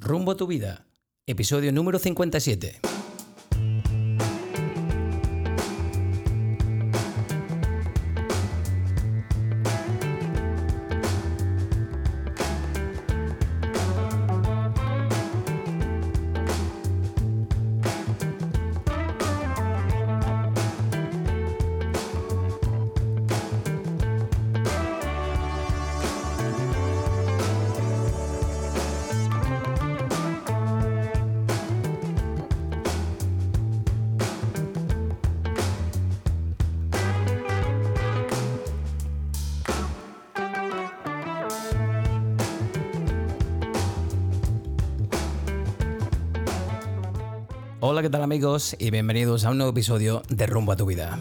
[0.00, 0.86] Rumbo a tu vida,
[1.26, 2.87] episodio número 57.
[48.28, 48.76] Amigos?
[48.78, 51.18] Y bienvenidos a un nuevo episodio de Rumbo a tu vida.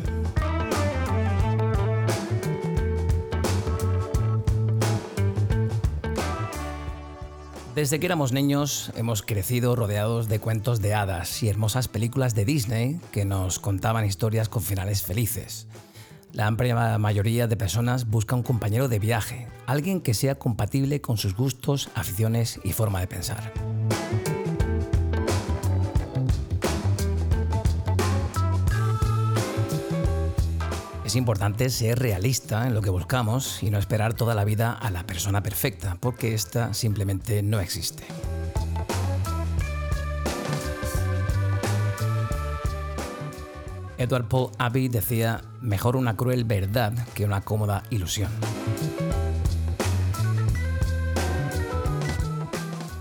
[7.76, 12.44] Desde que éramos niños hemos crecido rodeados de cuentos de hadas y hermosas películas de
[12.44, 15.68] Disney que nos contaban historias con finales felices.
[16.34, 21.16] La amplia mayoría de personas busca un compañero de viaje, alguien que sea compatible con
[21.16, 23.53] sus gustos, aficiones y forma de pensar.
[31.08, 34.91] Es importante ser realista en lo que buscamos y no esperar toda la vida a
[34.91, 38.03] la persona perfecta, porque esta simplemente no existe.
[43.97, 48.30] Edward Paul Abbey decía, mejor una cruel verdad que una cómoda ilusión.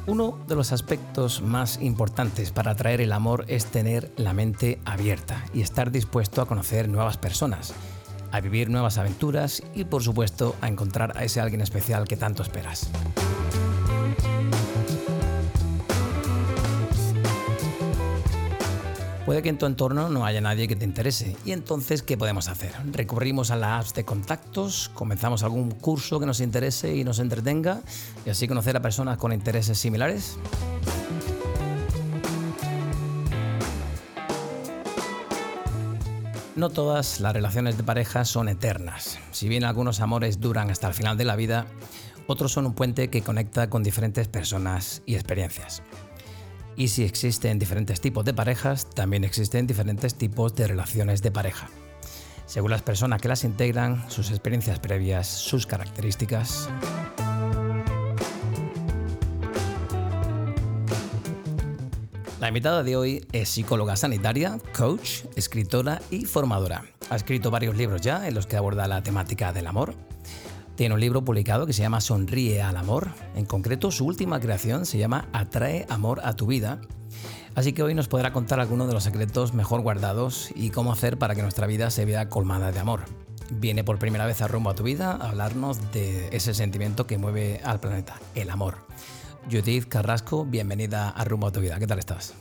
[0.07, 5.45] Uno de los aspectos más importantes para atraer el amor es tener la mente abierta
[5.53, 7.75] y estar dispuesto a conocer nuevas personas,
[8.33, 12.43] a vivir nuevas aventuras y por supuesto a encontrar a ese alguien especial que tanto
[12.43, 12.91] esperas.
[19.27, 21.37] Puede que en tu entorno no haya nadie que te interese.
[21.45, 22.71] ¿Y entonces qué podemos hacer?
[22.93, 24.89] ¿Recurrimos a las apps de contactos?
[24.95, 27.81] ¿Comenzamos algún curso que nos interese y nos entretenga?
[28.25, 30.39] ¿Y así conocer a personas con intereses similares?
[36.57, 39.19] No todas las relaciones de pareja son eternas.
[39.31, 41.67] Si bien algunos amores duran hasta el final de la vida,
[42.27, 45.83] otros son un puente que conecta con diferentes personas y experiencias.
[46.75, 51.69] Y si existen diferentes tipos de parejas, también existen diferentes tipos de relaciones de pareja.
[52.47, 56.71] Según las personas que las integran, sus experiencias previas, sus características.
[62.47, 66.85] La invitada de hoy es psicóloga sanitaria, coach, escritora y formadora.
[67.11, 69.95] Ha escrito varios libros ya en los que aborda la temática del amor.
[70.77, 73.11] Tiene un libro publicado que se llama Sonríe al amor.
[73.35, 76.81] En concreto, su última creación se llama Atrae amor a tu vida.
[77.57, 81.19] Así que hoy nos podrá contar algunos de los secretos mejor guardados y cómo hacer
[81.19, 83.01] para que nuestra vida se vea colmada de amor.
[83.51, 87.19] Viene por primera vez a rumbo a tu vida a hablarnos de ese sentimiento que
[87.19, 88.87] mueve al planeta, el amor.
[89.51, 91.79] Judith Carrasco, bienvenida a Rumbo a tu vida.
[91.79, 92.35] ¿Qué tal estás?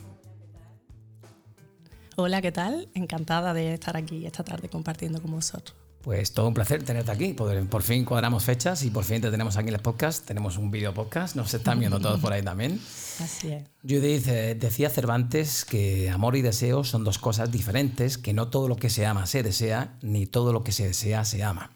[2.16, 2.88] Hola, ¿qué tal?
[2.94, 5.76] Encantada de estar aquí esta tarde compartiendo con vosotros.
[6.02, 7.32] Pues todo un placer tenerte aquí.
[7.32, 10.26] Por fin cuadramos fechas y por fin te tenemos aquí en el podcast.
[10.26, 12.80] Tenemos un video podcast, nos están viendo todos por ahí también.
[13.20, 13.64] Así es.
[13.82, 18.66] Judith, eh, decía Cervantes que amor y deseo son dos cosas diferentes, que no todo
[18.66, 21.70] lo que se ama se desea, ni todo lo que se desea se ama.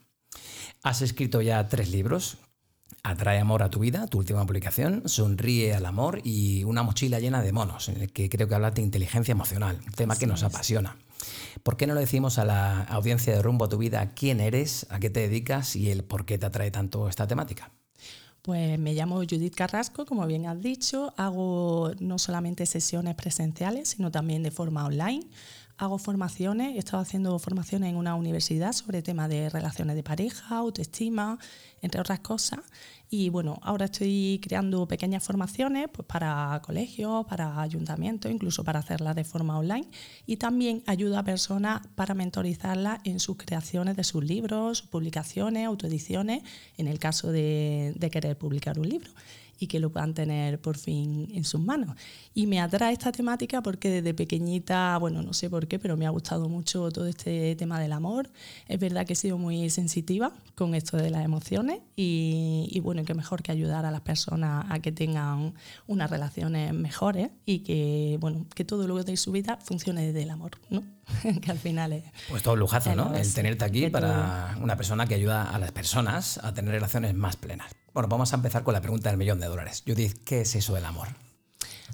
[0.83, 2.39] Has escrito ya tres libros,
[3.03, 7.43] Atrae amor a tu vida, tu última publicación, Sonríe al amor y una mochila llena
[7.43, 10.43] de monos, en el que creo que hablas de inteligencia emocional, un tema que nos
[10.43, 10.97] apasiona.
[11.63, 14.87] ¿Por qué no le decimos a la audiencia de Rumbo a tu vida quién eres,
[14.91, 17.71] a qué te dedicas y el por qué te atrae tanto esta temática?
[18.43, 24.11] Pues me llamo Judith Carrasco, como bien has dicho, hago no solamente sesiones presenciales, sino
[24.11, 25.27] también de forma online.
[25.81, 30.59] Hago formaciones, he estado haciendo formaciones en una universidad sobre temas de relaciones de pareja,
[30.59, 31.39] autoestima,
[31.81, 32.61] entre otras cosas.
[33.09, 39.17] Y bueno, ahora estoy creando pequeñas formaciones pues, para colegios, para ayuntamientos, incluso para hacerlas
[39.17, 39.89] de forma online.
[40.27, 46.43] Y también ayudo a personas para mentorizarlas en sus creaciones de sus libros, publicaciones, autoediciones,
[46.77, 49.11] en el caso de, de querer publicar un libro
[49.61, 51.95] y que lo puedan tener por fin en sus manos.
[52.35, 56.07] Y me atrae esta temática porque desde pequeñita, bueno, no sé por qué, pero me
[56.07, 58.31] ha gustado mucho todo este tema del amor.
[58.67, 63.13] Es verdad que he sido muy sensitiva con esto de las emociones y, bueno, qué
[63.15, 65.53] mejor que ayudar a las personas a que tengan
[65.87, 70.31] unas relaciones mejores y que, bueno, que todo lo de su vida funcione desde el
[70.31, 70.83] amor, ¿no?
[71.43, 72.05] que al final es...
[72.29, 73.15] Pues todo un lujazo, ¿no?
[73.15, 77.37] El tenerte aquí para una persona que ayuda a las personas a tener relaciones más
[77.37, 77.73] plenas.
[77.93, 79.83] Bueno, vamos a empezar con la pregunta del millón de dólares.
[79.87, 81.09] Judith, ¿qué es eso del amor?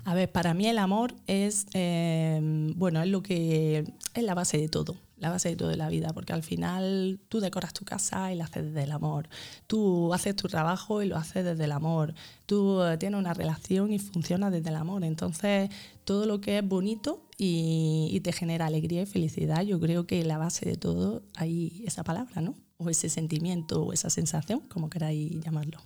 [0.05, 2.39] A ver, para mí el amor es, eh,
[2.77, 3.85] bueno, es lo que
[4.15, 7.41] es la base de todo, la base de toda la vida, porque al final tú
[7.41, 9.29] decoras tu casa y la haces desde el amor,
[9.67, 12.15] tú haces tu trabajo y lo haces desde el amor,
[12.45, 15.71] tú eh, tienes una relación y funciona desde el amor, entonces
[16.05, 20.25] todo lo que es bonito y, y te genera alegría y felicidad, yo creo que
[20.25, 22.55] la base de todo hay esa palabra, ¿no?
[22.77, 25.81] O ese sentimiento o esa sensación, como queráis llamarlo.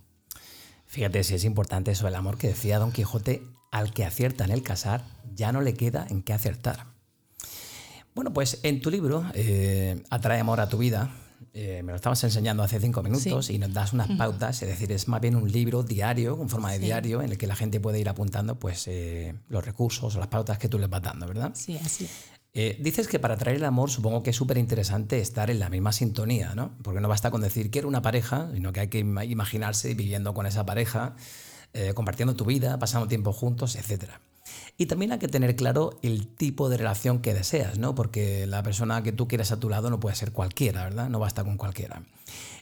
[0.85, 3.41] Fíjate si es importante eso, el amor que decía Don Quijote,
[3.71, 6.90] al que acierta en el casar, ya no le queda en qué acertar.
[8.13, 11.11] Bueno, pues en tu libro, eh, Atrae amor a tu vida,
[11.53, 14.91] eh, me lo estabas enseñando hace cinco minutos y nos das unas pautas, es decir,
[14.91, 17.79] es más bien un libro diario, con forma de diario, en el que la gente
[17.79, 21.25] puede ir apuntando pues, eh, los recursos o las pautas que tú les vas dando,
[21.25, 21.51] ¿verdad?
[21.53, 22.07] Sí, así.
[22.53, 25.93] dices que para atraer el amor supongo que es súper interesante estar en la misma
[25.93, 26.77] sintonía, ¿no?
[26.83, 30.45] Porque no basta con decir quiero una pareja, sino que hay que imaginarse viviendo con
[30.45, 31.15] esa pareja,
[31.95, 34.19] compartiendo tu vida, pasando tiempo juntos, etcétera.
[34.81, 37.93] Y también hay que tener claro el tipo de relación que deseas, ¿no?
[37.93, 41.07] Porque la persona que tú quieres a tu lado no puede ser cualquiera, ¿verdad?
[41.07, 42.01] No basta con cualquiera.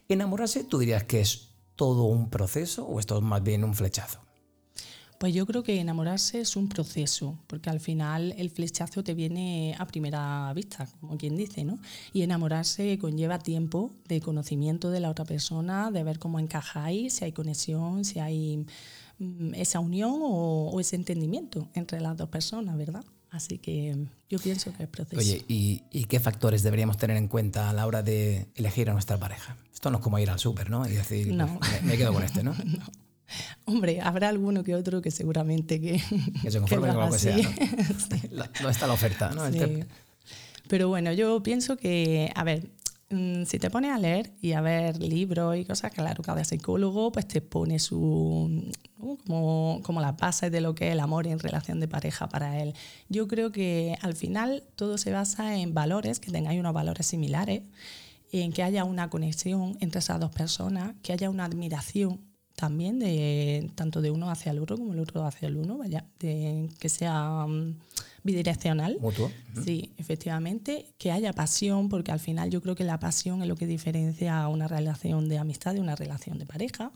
[0.10, 4.20] ¿Enamorarse tú dirías que es todo un proceso o esto es más bien un flechazo?
[5.18, 9.78] Pues yo creo que enamorarse es un proceso, porque al final el flechazo te viene
[9.80, 11.80] a primera vista, como quien dice, ¿no?
[12.12, 17.24] Y enamorarse conlleva tiempo de conocimiento de la otra persona, de ver cómo encajáis, si
[17.24, 18.66] hay conexión, si hay
[19.54, 23.04] esa unión o, ese entendimiento entre las dos personas, ¿verdad?
[23.32, 23.96] Así que
[24.30, 25.20] yo pienso que es proceso.
[25.20, 29.18] Oye, ¿y, qué factores deberíamos tener en cuenta a la hora de elegir a nuestra
[29.18, 29.58] pareja?
[29.74, 30.88] Esto no es como ir al súper, ¿no?
[30.88, 31.60] Y decir, no.
[31.60, 32.56] Pues, me, quedo con este, ¿no?
[32.66, 32.86] no.
[33.66, 36.02] Hombre, habrá alguno que otro que seguramente que...
[36.42, 38.44] Que se conforme con lo que sea, ¿no?
[38.64, 39.52] no está la oferta, ¿no?
[39.52, 39.84] Sí.
[40.68, 42.79] Pero bueno, yo pienso que, a ver, Mm,
[43.10, 47.28] si te pones a leer y a ver libros y cosas, claro, cada psicólogo pues
[47.28, 48.72] te pone su
[49.26, 52.62] como, como las bases de lo que es el amor en relación de pareja para
[52.62, 52.76] él.
[53.08, 57.64] Yo creo que al final todo se basa en valores, que tengáis unos valores similares,
[58.32, 62.22] en que haya una conexión entre esas dos personas, que haya una admiración
[62.56, 66.06] también de tanto de uno hacia el otro como el otro hacia el uno, vaya,
[66.20, 67.76] de que sea mm,
[68.24, 68.98] bidireccional.
[69.00, 69.32] Mutuo.
[69.64, 73.56] Sí, efectivamente, que haya pasión, porque al final yo creo que la pasión es lo
[73.56, 76.92] que diferencia una relación de amistad de una relación de pareja.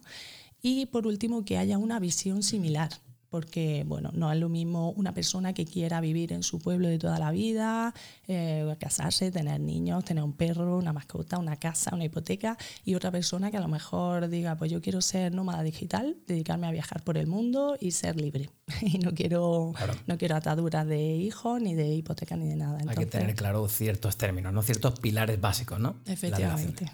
[0.62, 2.90] Y por último, que haya una visión similar
[3.34, 7.00] porque bueno, no es lo mismo una persona que quiera vivir en su pueblo de
[7.00, 7.92] toda la vida,
[8.28, 13.10] eh, casarse, tener niños, tener un perro, una mascota, una casa, una hipoteca, y otra
[13.10, 17.04] persona que a lo mejor diga, pues yo quiero ser nómada digital, dedicarme a viajar
[17.04, 18.52] por el mundo y ser libre.
[18.82, 19.74] y no quiero,
[20.06, 22.78] no quiero ataduras de hijos, ni de hipoteca, ni de nada.
[22.88, 24.62] Hay que tener claro ciertos términos, ¿no?
[24.62, 25.96] ciertos pilares básicos, ¿no?
[26.06, 26.86] Efectivamente.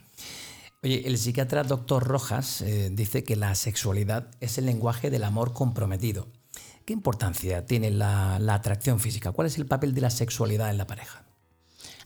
[0.82, 5.52] Oye, el psiquiatra doctor Rojas eh, dice que la sexualidad es el lenguaje del amor
[5.52, 6.28] comprometido.
[6.86, 9.34] ¿Qué importancia tiene la atracción física?
[9.34, 11.29] ¿Cuál es el papel de la sexualidad en la pareja?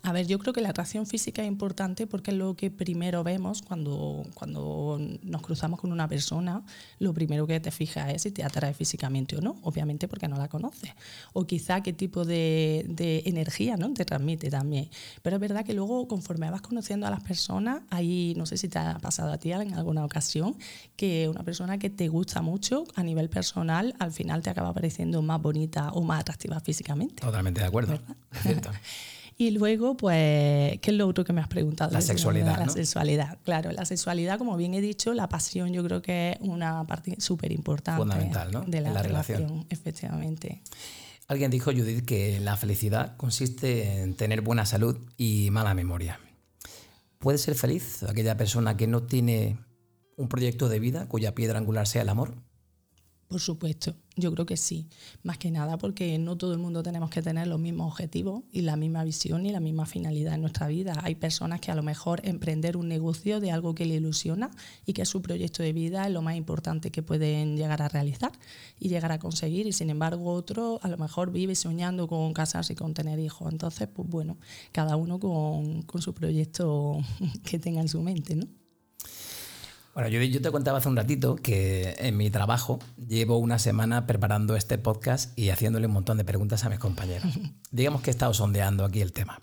[0.06, 3.24] A ver, yo creo que la atracción física es importante porque es lo que primero
[3.24, 6.62] vemos cuando, cuando nos cruzamos con una persona.
[7.00, 10.36] Lo primero que te fijas es si te atrae físicamente o no, obviamente porque no
[10.36, 10.92] la conoces.
[11.32, 13.94] O quizá qué tipo de, de energía ¿no?
[13.94, 14.90] te transmite también.
[15.22, 18.68] Pero es verdad que luego, conforme vas conociendo a las personas, ahí no sé si
[18.68, 20.58] te ha pasado a ti en alguna ocasión,
[20.98, 25.22] que una persona que te gusta mucho a nivel personal, al final te acaba pareciendo
[25.22, 27.22] más bonita o más atractiva físicamente.
[27.22, 27.98] Totalmente de acuerdo.
[28.42, 28.70] Cierto.
[29.38, 31.92] Y luego, pues, ¿qué es lo otro que me has preguntado?
[31.92, 32.58] La sexualidad.
[32.58, 33.72] La sexualidad, claro.
[33.72, 37.52] La sexualidad, como bien he dicho, la pasión yo creo que es una parte súper
[37.52, 38.00] importante.
[38.00, 38.62] Fundamental, ¿no?
[38.62, 40.62] De la, relación, efectivamente.
[41.28, 46.20] Alguien dijo, Judith, que la felicidad consiste en tener buena salud y mala memoria.
[47.20, 49.58] ¿Puede ser feliz aquella persona que no tiene
[50.18, 52.36] un proyecto de vida cuya piedra angular sea el amor?
[53.34, 54.88] Por supuesto, yo creo que sí.
[55.24, 58.62] Más que nada porque no todo el mundo tenemos que tener los mismos objetivos y
[58.62, 61.00] la misma visión y la misma finalidad en nuestra vida.
[61.02, 64.52] Hay personas que a lo mejor emprender un negocio de algo que le ilusiona
[64.86, 68.34] y que su proyecto de vida es lo más importante que pueden llegar a realizar
[68.80, 69.66] y llegar a conseguir.
[69.66, 73.52] Y sin embargo otro a lo mejor vive soñando con casarse y con tener hijos.
[73.52, 74.38] Entonces, pues bueno,
[74.72, 77.00] cada uno con, con su proyecto
[77.44, 78.46] que tenga en su mente, ¿no?
[79.94, 84.56] Bueno, yo, te contaba hace un ratito que en mi trabajo llevo una semana preparando
[84.56, 87.32] este podcast y haciéndole un montón de preguntas a mis compañeros.
[87.72, 89.40] Digamos que he estado sondeando aquí el tema.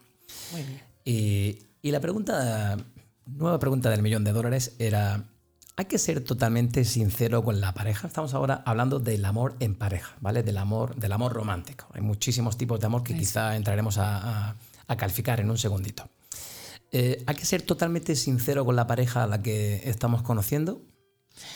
[0.51, 0.83] Muy bien.
[1.05, 2.77] Y, y la pregunta,
[3.27, 5.23] nueva pregunta del millón de dólares era,
[5.77, 8.09] ¿hay que ser totalmente sincero con la pareja?
[8.09, 10.43] Estamos ahora hablando del amor en pareja, ¿vale?
[10.43, 11.87] Del amor, del amor romántico.
[11.93, 14.57] Hay muchísimos tipos de amor que quizá entraremos a
[14.97, 16.09] calificar en un segundito.
[16.93, 20.83] Eh, ¿Hay que ser totalmente sincero con la pareja a la que estamos conociendo?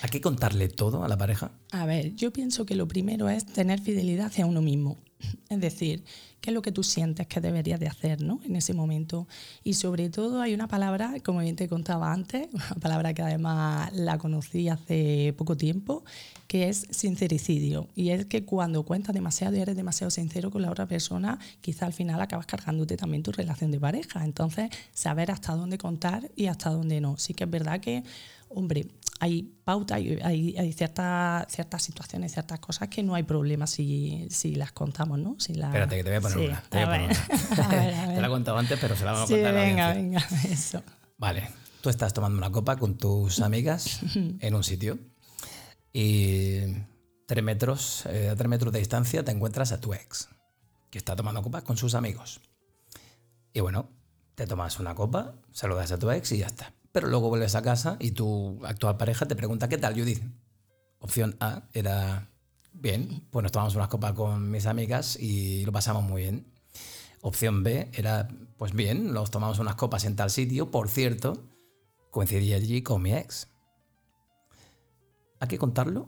[0.03, 1.51] ¿A qué contarle todo a la pareja?
[1.73, 4.99] A ver, yo pienso que lo primero es tener fidelidad hacia uno mismo.
[5.49, 6.05] Es decir,
[6.45, 8.39] qué es lo que tú sientes que deberías de hacer ¿no?
[8.45, 9.27] en ese momento.
[9.63, 13.91] Y sobre todo hay una palabra, como bien te contaba antes, una palabra que además
[13.95, 16.05] la conocí hace poco tiempo,
[16.47, 17.89] que es sincericidio.
[17.97, 21.87] Y es que cuando cuentas demasiado y eres demasiado sincero con la otra persona, quizá
[21.87, 24.23] al final acabas cargándote también tu relación de pareja.
[24.23, 27.17] Entonces, saber hasta dónde contar y hasta dónde no.
[27.17, 28.05] Sí que es verdad que,
[28.51, 28.89] hombre,
[29.25, 34.55] hay pautas, hay, hay ciertas, ciertas situaciones, ciertas cosas que no hay problema si, si
[34.55, 35.37] las contamos, ¿no?
[35.39, 35.69] Si la...
[35.69, 36.63] Espérate, que te voy a poner una.
[36.69, 37.69] Te, voy a poner una.
[38.15, 39.55] te la he contado antes, pero se la vamos a contar.
[39.55, 40.83] venga, venga, eso.
[41.17, 41.49] Vale,
[41.81, 44.01] tú estás tomando una copa con tus amigas
[44.41, 44.99] en un sitio
[45.91, 46.59] y
[47.27, 50.29] tres metros, eh, a tres metros de distancia te encuentras a tu ex,
[50.91, 52.43] que está tomando copa con sus amigos.
[53.55, 53.89] Y bueno,
[54.35, 56.75] te tomas una copa, saludas a tu ex y ya está.
[56.95, 60.23] Pero luego vuelves a casa y tu actual pareja te pregunta, ¿qué tal, Judith?
[61.01, 62.31] Opción A era,
[62.73, 66.47] bien, pues nos tomamos unas copas con mis amigas y lo pasamos muy bien.
[67.21, 70.71] Opción B era, pues bien, nos tomamos unas copas en tal sitio.
[70.71, 71.43] Por cierto,
[72.13, 73.49] coincidí allí con mi ex.
[75.41, 76.07] ¿Hay que contarlo?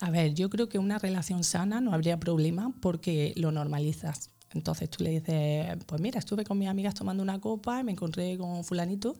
[0.00, 4.32] A ver, yo creo que una relación sana no habría problema porque lo normalizas.
[4.54, 7.92] Entonces tú le dices, pues mira, estuve con mis amigas tomando una copa y me
[7.92, 9.14] encontré con fulanito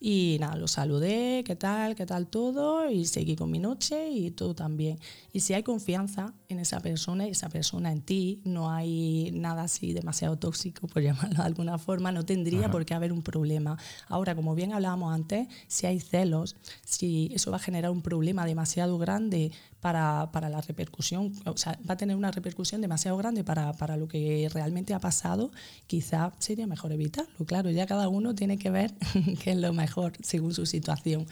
[0.00, 4.30] y nada, lo saludé, qué tal, qué tal todo y seguí con mi noche y
[4.30, 4.98] todo también.
[5.32, 9.62] Y si hay confianza en esa persona y esa persona en ti, no hay nada
[9.62, 13.76] así demasiado tóxico, por llamarlo de alguna forma, no tendría por qué haber un problema.
[14.06, 16.54] Ahora, como bien hablábamos antes, si hay celos,
[16.84, 21.78] si eso va a generar un problema demasiado grande para, para la repercusión, o sea,
[21.88, 25.52] va a tener una repercusión demasiado grande para, para lo que realmente ha pasado,
[25.86, 27.46] quizá sería mejor evitarlo.
[27.46, 28.92] Claro, ya cada uno tiene que ver
[29.42, 31.26] qué es lo mejor según su situación.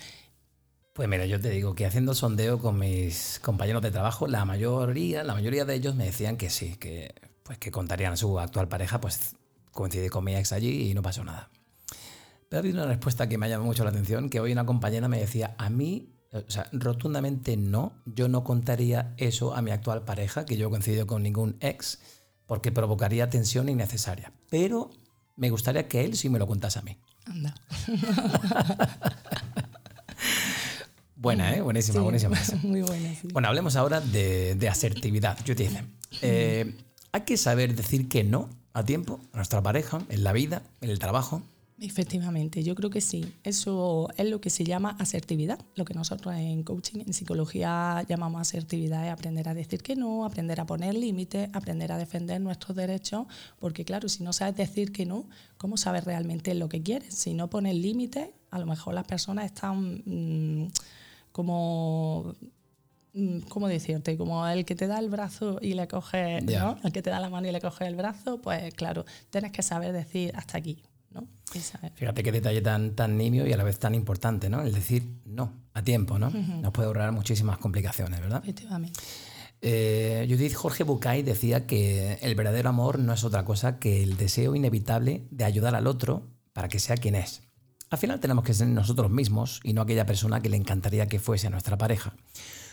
[0.93, 5.25] Pues mira, yo te digo que haciendo sondeo con mis compañeros de trabajo, la mayoría,
[5.25, 8.69] la mayoría de ellos me decían que sí, que pues que contarían a su actual
[8.69, 9.37] pareja, pues
[9.73, 11.51] coincidí con mi ex allí y no pasó nada.
[12.49, 14.65] Pero ha habido una respuesta que me ha llamado mucho la atención, que hoy una
[14.65, 17.93] compañera me decía, a mí o sea, rotundamente no.
[18.05, 21.99] Yo no contaría eso a mi actual pareja, que yo coincido con ningún ex,
[22.47, 24.33] porque provocaría tensión innecesaria.
[24.51, 24.91] Pero
[25.37, 26.97] me gustaría que él sí me lo contase a mí.
[27.27, 27.55] Anda.
[31.17, 31.63] Buena, ¿eh?
[31.63, 32.37] Buenísima, buenísima.
[32.63, 33.29] Muy buena, sí.
[33.33, 35.39] Bueno, hablemos ahora de, asertividad.
[35.45, 35.83] Yo te dice,
[36.23, 36.75] eh,
[37.11, 40.91] hay que saber decir que no a tiempo a nuestra pareja, en la vida, en
[40.91, 41.43] el trabajo.
[41.79, 43.35] Efectivamente, yo creo que sí.
[43.45, 45.59] Eso es lo que se llama asertividad.
[45.75, 50.25] Lo que nosotros en coaching, en psicología llamamos asertividad es aprender a decir que no,
[50.25, 53.27] aprender a poner límites, aprender a defender nuestros derechos,
[53.59, 55.29] porque claro, si no sabes decir que no,
[55.59, 57.15] ¿cómo sabes realmente lo que quieres?
[57.15, 60.69] Si no pones límites, a lo mejor las personas están mm,
[61.31, 62.35] como
[63.13, 64.17] mm, ¿cómo decirte?
[64.17, 66.79] Como el que te da el brazo y le coge, ¿no?
[66.83, 69.63] El que te da la mano y le coge el brazo, pues claro, tienes que
[69.63, 70.83] saber decir hasta aquí,
[71.95, 74.63] Fíjate qué detalle tan, tan nimio y a la vez tan importante, ¿no?
[74.63, 76.31] El decir no a tiempo, ¿no?
[76.31, 78.41] Nos puede ahorrar muchísimas complicaciones, ¿verdad?
[78.43, 79.01] Efectivamente.
[79.63, 84.17] Eh, Judith Jorge Bucay decía que el verdadero amor no es otra cosa que el
[84.17, 87.43] deseo inevitable de ayudar al otro para que sea quien es.
[87.91, 91.21] Al final tenemos que ser nosotros mismos y no aquella persona que le encantaría que
[91.21, 92.17] fuese nuestra pareja.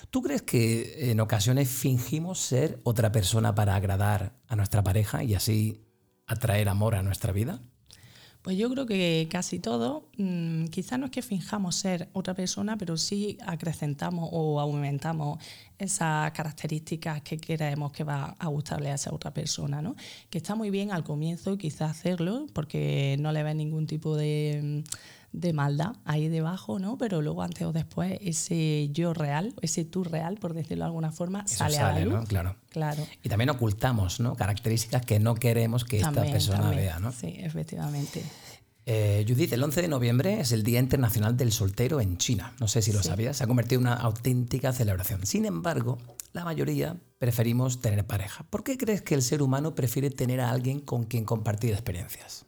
[0.09, 5.35] ¿Tú crees que en ocasiones fingimos ser otra persona para agradar a nuestra pareja y
[5.35, 5.83] así
[6.27, 7.61] atraer amor a nuestra vida?
[8.43, 12.77] Pues yo creo que casi todo, mm, quizás no es que finjamos ser otra persona,
[12.77, 15.39] pero sí acrecentamos o aumentamos
[15.79, 19.95] esas características que creemos que va a gustarle a esa otra persona, ¿no?
[20.29, 24.83] Que está muy bien al comienzo quizás hacerlo porque no le ves ningún tipo de
[25.33, 26.97] de maldad ahí debajo, ¿no?
[26.97, 31.11] Pero luego antes o después ese yo real, ese tú real, por decirlo de alguna
[31.11, 32.13] forma, sale, a la luz.
[32.13, 32.23] ¿no?
[32.23, 32.55] Claro.
[32.69, 33.05] claro.
[33.21, 34.35] Y también ocultamos, ¿no?
[34.35, 37.11] Características que no queremos que esta persona vea, ¿no?
[37.11, 38.23] Sí, efectivamente.
[38.85, 42.53] Eh, Judith, el 11 de noviembre es el Día Internacional del Soltero en China.
[42.59, 45.25] No sé si lo sabías, se ha convertido en una auténtica celebración.
[45.25, 45.97] Sin embargo,
[46.33, 48.45] la mayoría preferimos tener pareja.
[48.49, 52.45] ¿Por qué crees que el ser humano prefiere tener a alguien con quien compartir experiencias?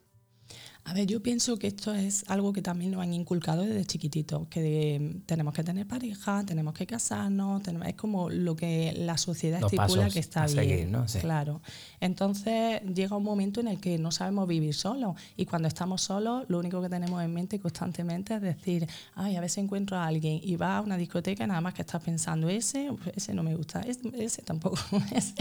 [0.87, 4.47] A ver, yo pienso que esto es algo que también nos han inculcado desde chiquitito,
[4.51, 10.11] que tenemos que tener pareja, tenemos que casarnos, es como lo que la sociedad estipula
[10.11, 10.95] que está bien.
[11.21, 11.61] Claro.
[11.99, 16.45] Entonces llega un momento en el que no sabemos vivir solos y cuando estamos solos
[16.49, 20.05] lo único que tenemos en mente constantemente es decir, ay, a ver si encuentro a
[20.05, 23.41] alguien y va a una discoteca y nada más que estás pensando, ese, ese no
[23.41, 24.77] me gusta, ese, tampoco,
[25.15, 25.33] ese.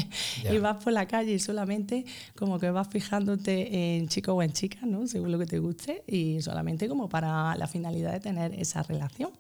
[0.51, 4.55] Y vas por la calle y solamente como que vas fijándote en chico o en
[4.55, 5.07] chica, ¿no?
[5.07, 9.31] Según lo que te guste y solamente como para la finalidad de tener esa relación.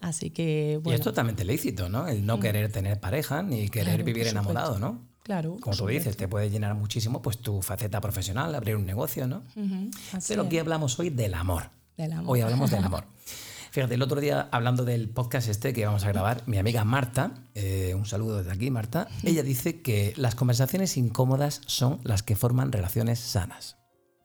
[0.00, 0.96] Así que, bueno.
[0.96, 2.08] Y es totalmente lícito, ¿no?
[2.08, 5.06] El no querer tener pareja ni querer Claro, vivir enamorado, ¿no?
[5.22, 5.58] Claro.
[5.60, 9.42] Como tú dices, te puede llenar muchísimo pues tu faceta profesional, abrir un negocio, ¿no?
[9.54, 11.70] Ujú, así Pero aquí hablamos hoy del amor.
[11.98, 12.24] del amor.
[12.32, 13.04] Hoy hablamos del amor.
[13.72, 17.34] Fíjate, el otro día hablando del podcast este que vamos a grabar, mi amiga Marta,
[17.54, 22.34] eh, un saludo desde aquí, Marta, ella dice que las conversaciones incómodas son las que
[22.34, 23.76] forman relaciones sanas.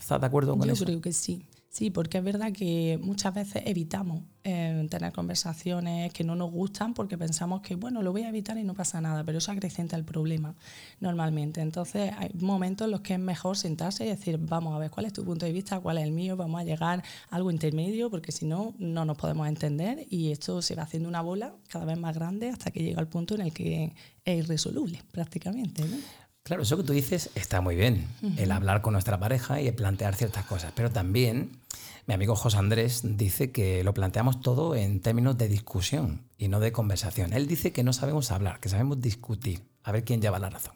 [0.06, 0.86] ¿Estás de acuerdo con Yo eso?
[0.86, 1.48] creo que sí.
[1.68, 6.94] Sí, porque es verdad que muchas veces evitamos eh, tener conversaciones que no nos gustan
[6.94, 9.96] porque pensamos que, bueno, lo voy a evitar y no pasa nada, pero eso acrecenta
[9.96, 10.56] el problema
[11.00, 11.60] normalmente.
[11.60, 15.08] Entonces, hay momentos en los que es mejor sentarse y decir, vamos a ver cuál
[15.08, 18.12] es tu punto de vista, cuál es el mío, vamos a llegar a algo intermedio
[18.12, 21.84] porque si no, no nos podemos entender y esto se va haciendo una bola cada
[21.84, 23.92] vez más grande hasta que llega al punto en el que
[24.24, 25.82] es irresoluble prácticamente.
[25.82, 25.98] ¿no?
[26.46, 29.74] Claro, eso que tú dices está muy bien, el hablar con nuestra pareja y el
[29.74, 31.58] plantear ciertas cosas, pero también
[32.06, 36.60] mi amigo José Andrés dice que lo planteamos todo en términos de discusión y no
[36.60, 37.34] de conversación.
[37.34, 40.75] Él dice que no sabemos hablar, que sabemos discutir, a ver quién lleva la razón.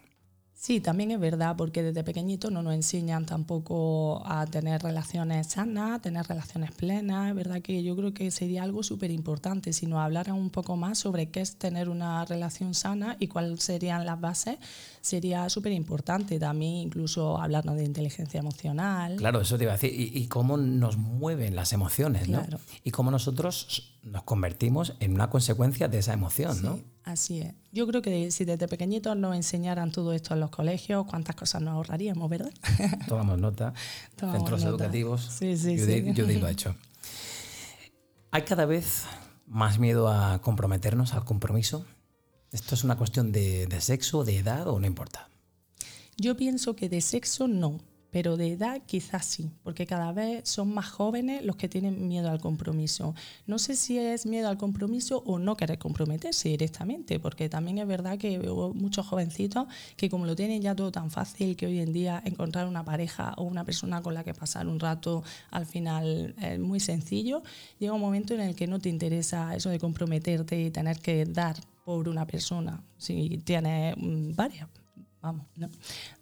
[0.61, 5.91] Sí, también es verdad, porque desde pequeñito no nos enseñan tampoco a tener relaciones sanas,
[5.91, 7.29] a tener relaciones plenas.
[7.29, 10.75] Es verdad que yo creo que sería algo súper importante si nos hablaran un poco
[10.75, 14.57] más sobre qué es tener una relación sana y cuáles serían las bases.
[14.99, 19.15] Sería súper importante también incluso hablarnos de inteligencia emocional.
[19.15, 22.39] Claro, eso te iba a decir, y, y cómo nos mueven las emociones, ¿no?
[22.41, 22.59] Claro.
[22.83, 26.79] Y cómo nosotros nos convertimos en una consecuencia de esa emoción, ¿no?
[27.15, 27.53] Sí, así es.
[27.71, 31.61] Yo creo que si desde pequeñitos nos enseñaran todo esto en los colegios, cuántas cosas
[31.61, 32.51] nos ahorraríamos, ¿verdad?
[33.07, 33.73] Tomamos nota.
[34.15, 34.69] Tomamos Centros nota.
[34.83, 35.21] educativos.
[35.37, 36.13] Sí, sí, sí.
[36.39, 36.75] Lo ha hecho.
[38.31, 39.05] Hay cada vez
[39.47, 41.85] más miedo a comprometernos al compromiso.
[42.51, 45.29] ¿Esto es una cuestión de, de sexo, de edad o no importa?
[46.17, 47.79] Yo pienso que de sexo no,
[48.11, 52.29] pero de edad quizás sí, porque cada vez son más jóvenes los que tienen miedo
[52.29, 53.15] al compromiso.
[53.45, 57.87] No sé si es miedo al compromiso o no querer comprometerse directamente, porque también es
[57.87, 61.79] verdad que veo muchos jovencitos que como lo tienen ya todo tan fácil, que hoy
[61.79, 65.65] en día encontrar una pareja o una persona con la que pasar un rato al
[65.65, 67.43] final es muy sencillo,
[67.79, 71.25] llega un momento en el que no te interesa eso de comprometerte y tener que
[71.25, 74.69] dar por una persona, si tienes mm, varias
[75.21, 75.69] vamos, ¿no?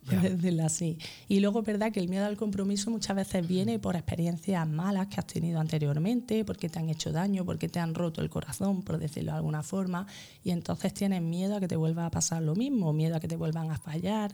[0.09, 0.19] Ya.
[0.29, 0.97] decirlo así.
[1.27, 5.07] Y luego es verdad que el miedo al compromiso muchas veces viene por experiencias malas
[5.07, 8.83] que has tenido anteriormente, porque te han hecho daño, porque te han roto el corazón,
[8.83, 10.07] por decirlo de alguna forma,
[10.43, 13.27] y entonces tienes miedo a que te vuelva a pasar lo mismo, miedo a que
[13.27, 14.33] te vuelvan a fallar,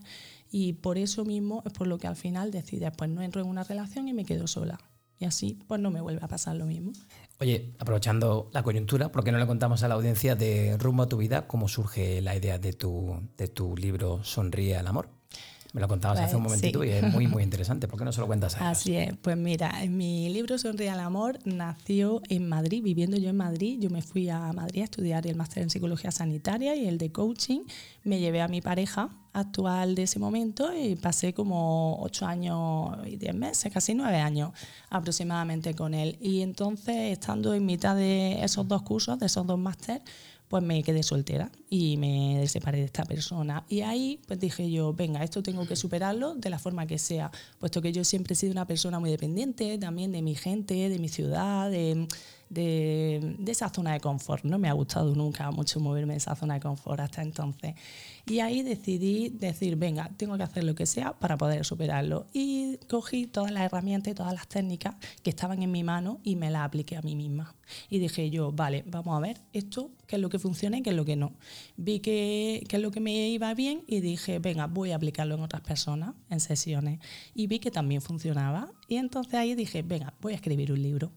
[0.52, 3.48] y por eso mismo es por lo que al final decides, pues no entro en
[3.48, 4.80] una relación y me quedo sola.
[5.24, 6.92] Y así, pues no me vuelve a pasar lo mismo.
[7.40, 11.08] Oye, aprovechando la coyuntura, ¿por qué no le contamos a la audiencia de Rumbo a
[11.08, 15.08] tu vida cómo surge la idea de tu, de tu libro Sonríe al amor?
[15.74, 16.88] Me lo contabas hace un Pues, momentito sí.
[16.90, 17.88] y es muy, muy interesante.
[17.88, 18.78] ¿Por qué no se lo cuentas a ellos?
[18.80, 23.30] Así es, pues mira, en mi libro Sonríe al Amor nació en Madrid, viviendo yo
[23.30, 23.80] en Madrid.
[23.80, 27.12] Yo me fui a Madrid a estudiar el máster en psicología sanitaria y el de
[27.12, 27.62] coaching.
[28.04, 33.16] Me llevé a mi pareja actual de ese momento y pasé como ocho años y
[33.16, 34.52] diez meses, casi nueve años
[34.92, 36.18] aproximadamente con él.
[36.22, 40.02] Y entonces, estando en mitad de esos dos cursos, de esos dos másteres,
[40.54, 43.66] pues me quedé soltera y me separé de esta persona.
[43.70, 47.32] Y ahí pues dije yo, venga, esto tengo que superarlo de la forma que sea,
[47.58, 51.00] puesto que yo siempre he sido una persona muy dependiente también de mi gente, de
[51.00, 52.08] mi ciudad, de,
[52.54, 54.44] de, de esa zona de confort.
[54.44, 57.76] No me ha gustado nunca mucho moverme en esa zona de confort hasta entonces.
[58.26, 62.26] Y ahí decidí decir, venga, tengo que hacer lo que sea para poder superarlo.
[62.32, 66.38] Y cogí todas las herramientas y todas las técnicas que estaban en mi mano y
[66.38, 67.54] me las apliqué a mí misma.
[67.90, 70.92] Y dije yo, vale, vamos a ver esto, qué es lo que funciona y qué
[70.92, 71.34] es lo que no.
[71.76, 75.36] Vi que, qué es lo que me iba bien y dije, venga, voy a aplicarlo
[75.36, 77.00] en otras personas, en sesiones.
[77.36, 78.72] Y vi que también funcionaba.
[78.88, 81.12] Y entonces ahí dije, venga, voy a escribir un libro.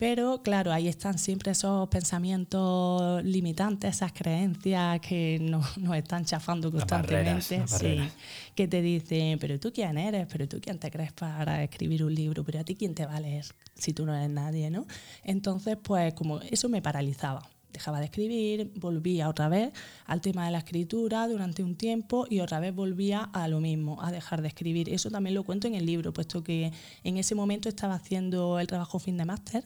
[0.00, 6.70] Pero claro, ahí están siempre esos pensamientos limitantes, esas creencias que nos, nos están chafando
[6.70, 8.08] Las barreras, constantemente.
[8.08, 8.10] sí,
[8.54, 12.14] que te dicen, pero tú quién eres, pero tú quién te crees para escribir un
[12.14, 14.86] libro, pero a ti quién te va a leer si tú no eres nadie, ¿no?
[15.22, 17.42] Entonces, pues como eso me paralizaba.
[17.72, 19.72] Dejaba de escribir, volvía otra vez
[20.06, 24.02] al tema de la escritura durante un tiempo y otra vez volvía a lo mismo,
[24.02, 24.88] a dejar de escribir.
[24.88, 26.72] Eso también lo cuento en el libro, puesto que
[27.04, 29.64] en ese momento estaba haciendo el trabajo fin de máster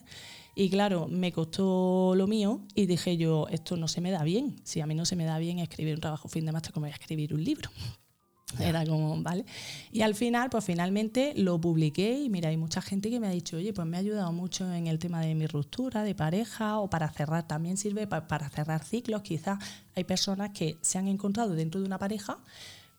[0.55, 4.55] y claro, me costó lo mío y dije yo, esto no se me da bien.
[4.63, 6.85] Si a mí no se me da bien escribir un trabajo fin de máster, ¿cómo
[6.85, 7.69] voy a escribir un libro?
[8.59, 9.43] Era como, ¿vale?
[9.91, 13.31] Y al final, pues finalmente lo publiqué y mira, hay mucha gente que me ha
[13.31, 16.79] dicho, oye, pues me ha ayudado mucho en el tema de mi ruptura, de pareja
[16.79, 19.23] o para cerrar, también sirve pa- para cerrar ciclos.
[19.23, 19.59] Quizás
[19.95, 22.37] hay personas que se han encontrado dentro de una pareja,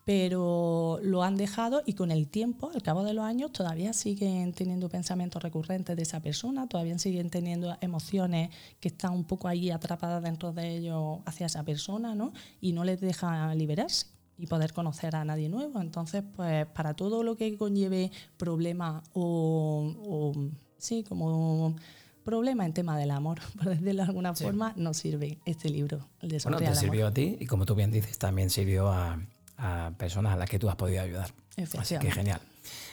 [0.04, 4.52] pero lo han dejado y con el tiempo, al cabo de los años, todavía siguen
[4.52, 9.70] teniendo pensamientos recurrentes de esa persona, todavía siguen teniendo emociones que están un poco ahí
[9.70, 12.32] atrapadas dentro de ellos hacia esa persona, ¿no?
[12.60, 15.80] Y no les deja liberarse y poder conocer a nadie nuevo.
[15.80, 20.32] Entonces, pues para todo lo que conlleve problema o,
[20.78, 21.76] sí, como
[22.24, 26.30] problema en tema del amor, por decirlo de alguna forma, nos sirve este libro, el
[26.30, 29.18] de Bueno, te sirvió a ti y como tú bien dices, también sirvió a,
[29.56, 31.32] a personas a las que tú has podido ayudar.
[31.78, 32.40] Así que genial.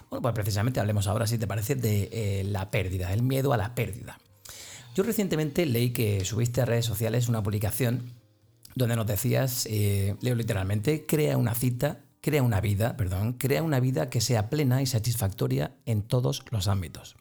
[0.09, 3.57] Bueno, pues precisamente hablemos ahora, si te parece, de eh, la pérdida, el miedo a
[3.57, 4.19] la pérdida.
[4.95, 8.13] Yo recientemente leí que subiste a redes sociales una publicación
[8.75, 13.79] donde nos decías, eh, leo literalmente, crea una cita, crea una vida, perdón, crea una
[13.79, 17.15] vida que sea plena y satisfactoria en todos los ámbitos.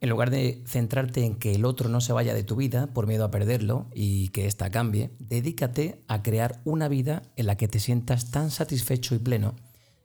[0.00, 3.06] En lugar de centrarte en que el otro no se vaya de tu vida por
[3.06, 7.68] miedo a perderlo y que ésta cambie, dedícate a crear una vida en la que
[7.68, 9.54] te sientas tan satisfecho y pleno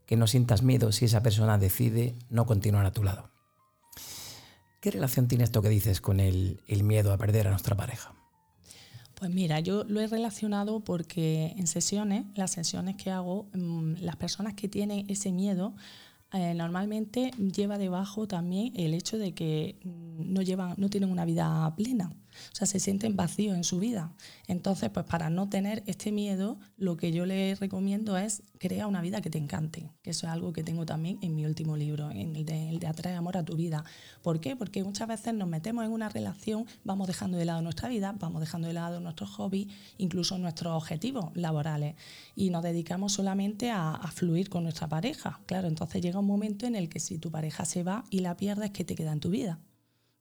[0.06, 3.30] que no sientas miedo si esa persona decide no continuar a tu lado.
[4.82, 8.13] ¿Qué relación tiene esto que dices con el, miedo a perder a nuestra pareja?
[9.21, 14.15] Pues mira, yo lo he relacionado porque en sesiones, las sesiones que hago, mm, las
[14.15, 15.75] personas que tienen ese miedo
[16.34, 21.25] eh, normalmente lleva debajo también el hecho de que mm, no, llevan, no tienen una
[21.25, 22.12] vida plena.
[22.52, 24.13] O sea, se sienten vacíos en su vida.
[24.48, 29.02] Entonces, pues para no tener este miedo, lo que yo les recomiendo es crear una
[29.02, 32.12] vida que te encante, que eso es algo que tengo también en mi último libro,
[32.12, 33.84] en el de, el Atrae Amor a tu vida.
[34.22, 34.56] ¿Por qué?
[34.56, 38.41] Porque muchas veces nos metemos en una relación, vamos dejando de lado nuestra vida, vamos
[38.41, 39.67] dejando de lado nuestros hobbies,
[39.98, 41.96] incluso nuestros objetivos laborales,
[42.36, 45.39] y nos dedicamos solamente a, a fluir con nuestra pareja.
[45.46, 48.38] Claro, entonces llega un momento en el que si tu pareja se va y la
[48.38, 49.60] pierdes, ¿qué te queda en tu vida?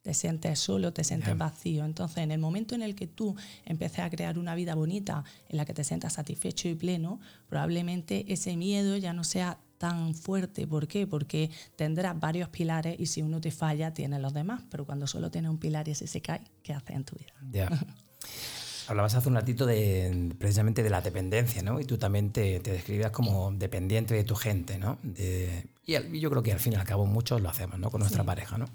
[0.02, 1.84] Te sientes solo, te sientes vacío.
[1.84, 5.56] Entonces, en el momento en el que tú empieces a crear una vida bonita, en
[5.56, 10.66] la que te sientas satisfecho y pleno, probablemente ese miedo ya no sea tan fuerte.
[10.66, 11.06] ¿Por qué?
[11.06, 14.62] Porque tendrás varios pilares y si uno te falla, tienes los demás.
[14.70, 17.32] Pero cuando solo tienes un pilar y ese se cae, ¿qué haces en tu vida?
[17.50, 17.70] Ya.
[18.88, 21.78] Hablabas hace un ratito de, precisamente de la dependencia, ¿no?
[21.78, 24.98] Y tú también te, te describías como dependiente de tu gente, ¿no?
[25.04, 27.90] y, yo creo que al fin y al cabo muchos lo hacemos, ¿no?
[27.90, 28.66] Con nuestra pareja, ¿no?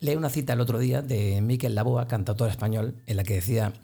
[0.00, 3.74] Leí una cita el otro día de Miquel Laboa, cantautor español, en la que decía,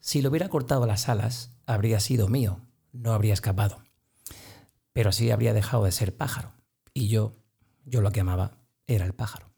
[0.00, 2.60] si lo hubiera cortado las alas, habría sido mío,
[2.92, 3.82] no habría escapado.
[4.92, 6.52] Pero así habría dejado de ser pájaro.
[6.92, 7.32] Y yo,
[7.86, 9.50] yo lo que amaba era el pájaro.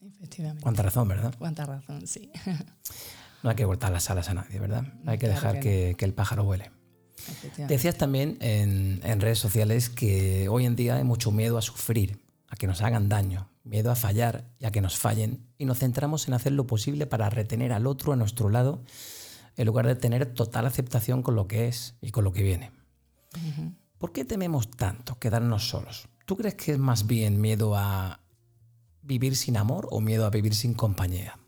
[0.00, 0.62] Efectivamente.
[0.62, 1.34] Cuánta razón, ¿verdad?
[1.38, 2.30] Cuánta razón, sí.
[3.42, 4.84] No hay que cortar las alas a nadie, ¿verdad?
[5.06, 6.70] Hay que dejar que, el pájaro vuele.
[7.68, 12.20] Decías también en, en redes sociales que hoy en día hay mucho miedo a sufrir,
[12.48, 15.78] a que nos hagan daño, miedo a fallar y a que nos fallen, y nos
[15.78, 18.82] centramos en hacer lo posible para retener al otro a nuestro lado,
[19.56, 22.72] en lugar de tener total aceptación con lo que es y con lo que viene.
[23.98, 26.08] ¿Por qué tememos tanto quedarnos solos?
[26.26, 28.20] ¿Tú crees que es más bien miedo a
[29.02, 31.39] vivir sin amor o miedo a vivir sin compañía?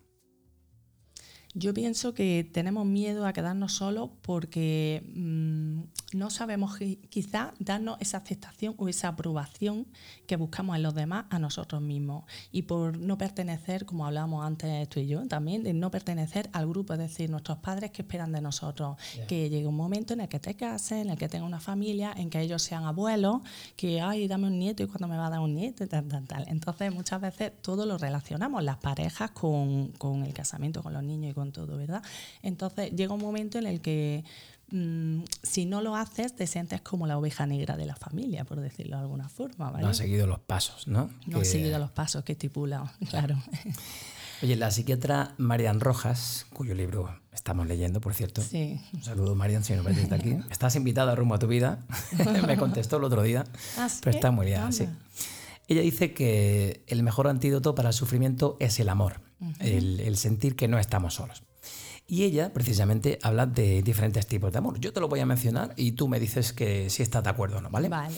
[1.54, 5.82] Yo pienso que tenemos miedo a quedarnos solos porque mm,
[6.16, 6.78] no sabemos
[7.10, 9.86] quizá darnos esa aceptación o esa aprobación
[10.26, 12.24] que buscamos en los demás a nosotros mismos.
[12.52, 16.66] Y por no pertenecer, como hablábamos antes tú y yo, también de no pertenecer al
[16.66, 18.96] grupo, es decir, nuestros padres que esperan de nosotros.
[19.28, 22.14] Que llegue un momento en el que te cases, en el que tengas una familia,
[22.16, 23.42] en que ellos sean abuelos,
[23.76, 26.26] que, ay, dame un nieto y cuando me va a dar un nieto, tal, tal,
[26.26, 26.46] tal.
[26.48, 31.32] Entonces, muchas veces todo lo relacionamos, las parejas, con, con el casamiento, con los niños
[31.32, 32.02] y con todo, ¿verdad?
[32.42, 34.22] Entonces llega un momento en el que
[34.70, 38.60] mm, si no lo haces, te sientes como la oveja negra de la familia, por
[38.60, 39.72] decirlo de alguna forma.
[39.72, 41.10] No has seguido los pasos, ¿no?
[41.26, 43.36] No has seguido los pasos que estipula, claro.
[44.42, 48.42] Oye, la psiquiatra Marian Rojas, cuyo libro estamos leyendo, por cierto.
[48.42, 48.80] Sí.
[48.92, 50.36] Un saludo, Marian, si no ves desde aquí.
[50.50, 51.84] Estás invitada a Rumbo a tu Vida.
[52.46, 53.44] Me contestó el otro día.
[53.78, 54.88] ¿Ah, Pero está muy bien, sí.
[55.68, 59.20] Ella dice que el mejor antídoto para el sufrimiento es el amor,
[59.60, 61.42] el sentir que no estamos solos.
[62.06, 64.78] Y ella precisamente habla de diferentes tipos de amor.
[64.80, 67.58] Yo te lo voy a mencionar y tú me dices que si estás de acuerdo
[67.58, 67.88] o no, ¿vale?
[67.88, 68.14] Vale.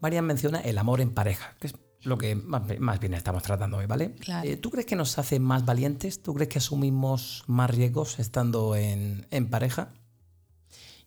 [0.00, 2.66] Marian menciona el amor en pareja, que es lo que más,
[3.00, 4.12] bien estamos tratando hoy, ¿vale?
[4.16, 4.48] Claro.
[4.48, 6.22] Eh, ¿Tú crees que nos hace más valientes?
[6.22, 9.92] ¿Tú crees que asumimos más riesgos estando en, en pareja?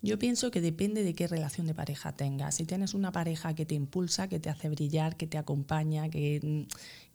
[0.03, 2.55] Yo pienso que depende de qué relación de pareja tengas.
[2.55, 6.67] Si tienes una pareja que te impulsa, que te hace brillar, que te acompaña, que,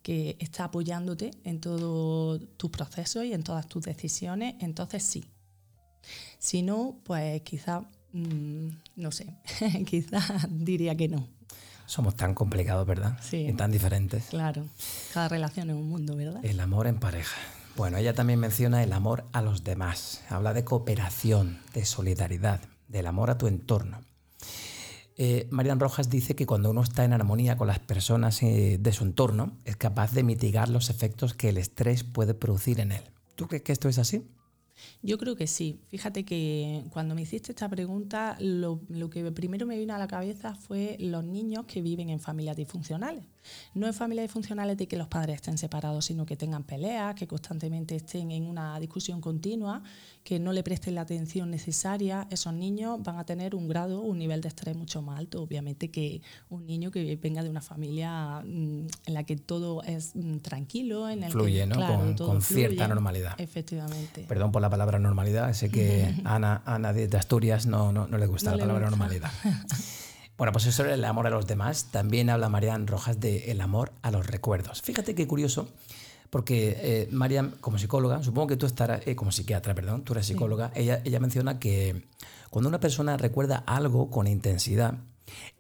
[0.07, 5.25] que está apoyándote en todos tus procesos y en todas tus decisiones, entonces sí.
[6.39, 7.81] Si no, pues quizá,
[8.13, 9.35] mm, no sé,
[9.85, 11.27] quizá diría que no.
[11.87, 13.19] Somos tan complicados, ¿verdad?
[13.21, 13.49] Sí.
[13.49, 14.27] Y tan diferentes.
[14.27, 14.69] Claro,
[15.13, 16.45] cada relación es un mundo, ¿verdad?
[16.45, 17.37] El amor en pareja.
[17.75, 20.23] Bueno, ella también menciona el amor a los demás.
[20.29, 24.06] Habla de cooperación, de solidaridad, del amor a tu entorno.
[25.19, 28.93] Eh, Marian Rojas dice que cuando uno está en armonía con las personas eh, de
[28.93, 33.03] su entorno, es capaz de mitigar los efectos que el estrés puede producir en él.
[33.35, 34.27] ¿Tú crees que esto es así?
[35.03, 35.81] Yo creo que sí.
[35.89, 40.55] Fíjate que cuando me hiciste esta pregunta, lo, que primero me vino a la cabeza
[40.55, 43.25] fue los niños que viven en familias disfuncionales.
[43.75, 47.27] No en familias disfuncionales de que los padres estén separados, sino que tengan peleas, que
[47.27, 49.83] constantemente estén en una discusión continua,
[50.25, 52.27] que no le presten la atención necesaria.
[52.31, 55.91] Esos niños van a tener un grado, un nivel de estrés mucho más alto, obviamente,
[55.91, 60.39] que un niño que venga de una familia mm, en la que todo es mm,
[60.39, 62.17] tranquilo, en el fluye, que, ¿no?
[62.17, 63.35] con, cierta normalidad.
[63.39, 64.25] Efectivamente.
[64.29, 65.53] Perdón por la palabra normalidad.
[65.53, 69.31] Sé que Ana, Ana de Asturias no, no, le gusta la palabra normalidad.
[70.37, 73.93] Bueno, pues sobre el amor a los demás, también habla Marian Rojas de el amor
[74.03, 74.83] a los recuerdos.
[74.83, 75.69] Fíjate qué curioso,
[76.29, 80.27] porque eh, Marian, como psicóloga, supongo que tú estarás, eh, como psiquiatra, perdón, tú eres
[80.27, 82.07] psicóloga, ella, ella menciona que
[82.51, 84.99] cuando una persona recuerda algo con intensidad,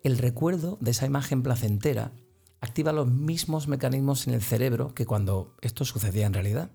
[0.03, 2.13] el recuerdo de esa imagen placentera
[2.61, 6.71] activa los mismos mecanismos en el cerebro que cuando esto sucedía en realidad.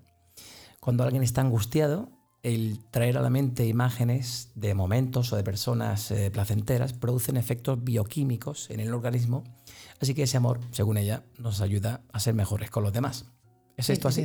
[0.80, 2.08] Cuando alguien está angustiado,
[2.42, 7.82] el traer a la mente imágenes de momentos o de personas eh, placenteras producen efectos
[7.82, 9.44] bioquímicos en el organismo,
[10.00, 13.26] así que ese amor, según ella, nos ayuda a ser mejores con los demás.
[13.76, 14.24] ¿Es esto así?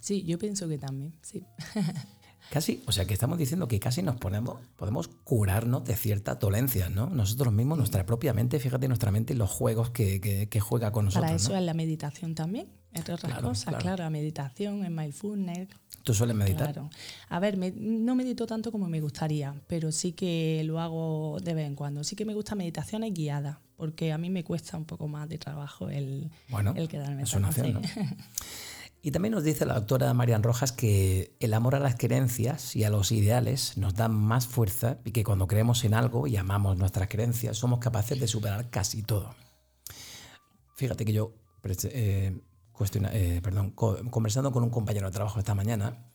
[0.00, 1.44] Sí, yo pienso que también, sí.
[2.50, 6.90] Casi, o sea que estamos diciendo que casi nos ponemos, podemos curarnos de ciertas dolencias,
[6.90, 7.08] ¿no?
[7.10, 11.24] Nosotros mismos, nuestra propia mente, fíjate nuestra mente y los juegos que, juega con nosotros.
[11.24, 14.04] Para eso es la meditación también, entre otras cosas, claro.
[14.04, 15.68] la meditación, el mindfulness,
[16.06, 16.72] ¿Tú sueles meditar?
[16.72, 16.88] Claro.
[17.30, 21.66] A ver, no medito tanto como me gustaría, pero sí que lo hago de vez
[21.66, 22.04] en cuando.
[22.04, 25.38] Sí que me gusta meditaciones guiadas, porque a mí me cuesta un poco más de
[25.38, 26.30] trabajo el,
[26.76, 27.80] el quedarme es una ¿no?
[29.02, 32.84] Y también nos dice la doctora Marian Rojas que el amor a las creencias y
[32.84, 36.76] a los ideales nos da más fuerza y que cuando creemos en algo y amamos
[36.76, 39.34] nuestras creencias somos capaces de superar casi todo.
[40.76, 41.34] Fíjate que yo
[41.84, 42.38] eh,
[43.12, 46.10] eh, perdón, conversando con un compañero de trabajo esta mañana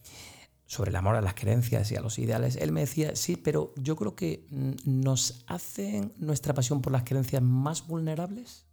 [0.66, 3.74] sobre el amor a las creencias y a los ideales, él me decía, sí, pero
[3.76, 8.66] yo creo que mm, nos hacen nuestra pasión por las creencias más vulnerables.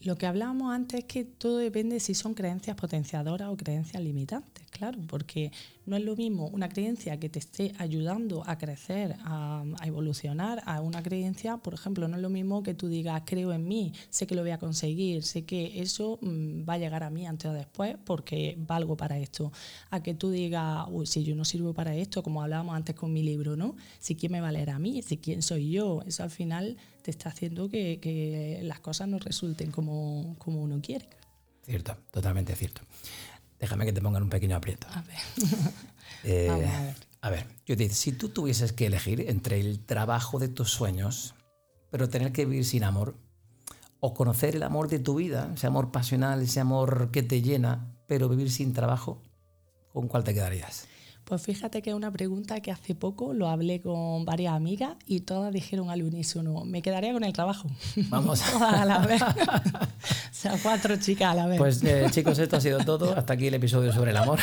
[0.00, 4.63] Lo que hablábamos antes es que todo depende si son creencias potenciadoras o creencias limitantes,
[4.74, 5.52] claro, porque
[5.86, 10.80] no es lo mismo una creencia que te esté ayudando a crecer, a, evolucionar, a
[10.80, 14.26] una creencia, por ejemplo, no es lo mismo que tú digas, creo en mí, sé
[14.26, 17.50] que lo voy a conseguir, sé que eso mm, va a llegar a mí antes
[17.50, 19.52] o después porque valgo para esto.
[19.90, 23.12] A que tú digas, uy, si yo no sirvo para esto, como hablábamos antes con
[23.12, 23.76] mi libro, ¿no?
[24.00, 27.28] Si quién me valerá a mí, si quién soy yo, eso al final te está
[27.28, 31.06] haciendo que, que las cosas no resulten como, como uno quiere.
[31.64, 32.82] Cierto, totalmente cierto.
[33.64, 34.86] Déjame que te pongan un pequeño aprieto.
[34.92, 35.16] A ver.
[36.26, 36.96] Eh, a ver.
[37.20, 41.34] A ver, Judith, si tú tuvieses que elegir entre el trabajo de tus sueños,
[41.90, 43.14] pero tener que vivir sin amor,
[44.00, 47.94] o conocer el amor de tu vida, ese amor pasional, ese amor que te llena,
[48.06, 49.20] pero vivir sin trabajo,
[49.92, 50.86] ¿con cuál te quedarías?
[51.24, 55.20] Pues fíjate que es una pregunta que hace poco lo hablé con varias amigas y
[55.20, 57.68] todas dijeron al unísono, me quedaría con el trabajo.
[58.10, 58.42] Vamos.
[58.60, 59.22] a la vez.
[59.22, 59.26] o
[60.32, 61.58] sea, cuatro chicas a la vez.
[61.58, 63.16] Pues eh, chicos, esto ha sido todo.
[63.16, 64.38] Hasta aquí el episodio sobre el amor.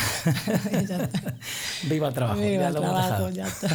[1.83, 2.41] Viva el trabajo.
[2.41, 3.69] Viva el trabajo, ya está.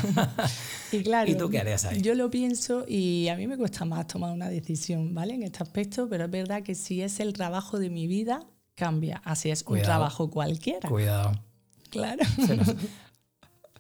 [0.91, 2.01] Y claro, ¿Y tú qué harías ahí?
[2.03, 5.35] Yo lo pienso y a mí me cuesta más tomar una decisión, ¿vale?
[5.35, 9.23] En este aspecto, pero es verdad que si es el trabajo de mi vida, cambia.
[9.25, 10.89] Así es un trabajo cualquiera.
[10.89, 11.46] Cuidado.
[11.91, 12.23] Claro.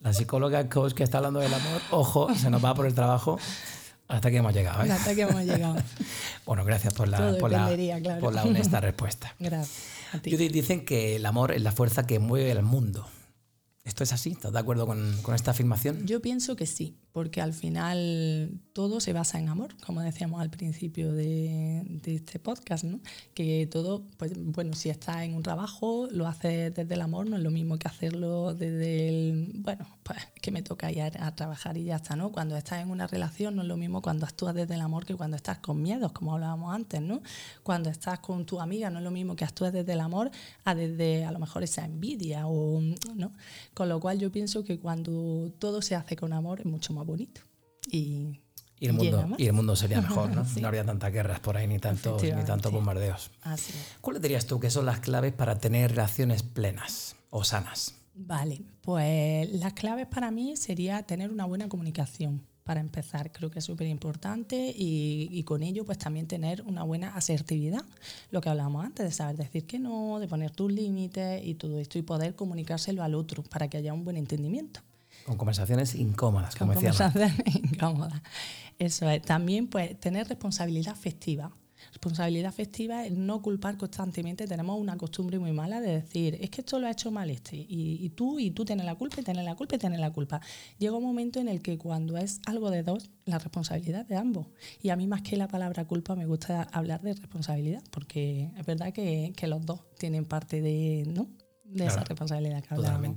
[0.01, 3.38] la psicóloga coach que está hablando del amor, ojo, se nos va por el trabajo
[4.09, 4.85] hasta que hemos llegado.
[4.85, 4.90] ¿eh?
[4.90, 5.77] Hasta que hemos llegado.
[6.47, 7.69] bueno, gracias por la, por la,
[8.21, 9.35] por la honesta respuesta.
[9.38, 9.85] Gracias.
[10.12, 10.37] A ti.
[10.37, 13.07] Dicen que el amor es la fuerza que mueve el mundo.
[13.85, 14.31] ¿Esto es así?
[14.31, 16.07] ¿Estás de acuerdo con, con, esta afirmación?
[16.07, 20.51] Yo pienso que sí, porque al final todo se basa en amor, como decíamos al
[20.51, 23.01] principio de, este podcast, ¿no?
[23.33, 27.39] Que todo, pues bueno, si estás en un trabajo, lo haces desde el amor, no
[27.39, 31.79] es lo mismo que hacerlo desde el, bueno, pues que me toca ir a, trabajar
[31.79, 32.31] y ya está, ¿no?
[32.31, 35.15] Cuando estás en una relación no es lo mismo cuando actúas desde el amor que
[35.15, 37.23] cuando estás con miedos, como hablábamos antes, ¿no?
[37.63, 40.31] Cuando estás con tu amiga no es lo mismo que actúas desde el amor
[40.65, 42.79] a desde a lo mejor esa envidia o,
[43.15, 43.33] ¿no?
[43.73, 47.06] Con lo cual yo pienso que cuando todo se hace con amor es mucho más
[47.07, 47.40] bonito.
[47.90, 48.40] Y,
[48.81, 50.45] el, mundo, y el mundo sería mejor, ¿no?
[50.61, 53.31] No habría tantas guerras por ahí ni tantos ni tanto bombardeos.
[54.01, 57.95] ¿Cuáles dirías tú que son las claves para tener relaciones plenas o sanas?
[58.14, 63.61] Vale, pues las claves para mí sería tener una buena comunicación para empezar, creo que
[63.61, 67.85] es súper importante y, con ello pues también tener una buena asertividad,
[68.33, 71.79] lo que hablábamos antes, de saber decir que no, de poner tus límites y todo
[71.79, 74.81] esto y poder comunicárselo al otro para que haya un buen entendimiento.
[75.27, 78.23] Con conversaciones incómodas, como Con conversaciones incómodas.
[78.79, 79.23] Eso es.
[79.23, 81.51] También, pues, tener responsabilidad afectiva.
[81.93, 84.47] Responsabilidad afectiva es no culpar constantemente.
[84.47, 87.57] Tenemos una costumbre muy mala de decir, es que esto lo ha hecho mal este,
[87.57, 90.41] y, tú, y tú tienes la culpa, y tienes la culpa, y tienes la culpa.
[90.79, 94.47] Llega un momento en el que cuando es algo de dos, la responsabilidad de ambos.
[94.81, 98.67] Y a mí más que la palabra culpa me gusta hablar de responsabilidad, porque es
[98.67, 101.29] verdad que, que los dos tienen parte de, ¿no?
[101.69, 103.17] De esa responsabilidad que hablábamos.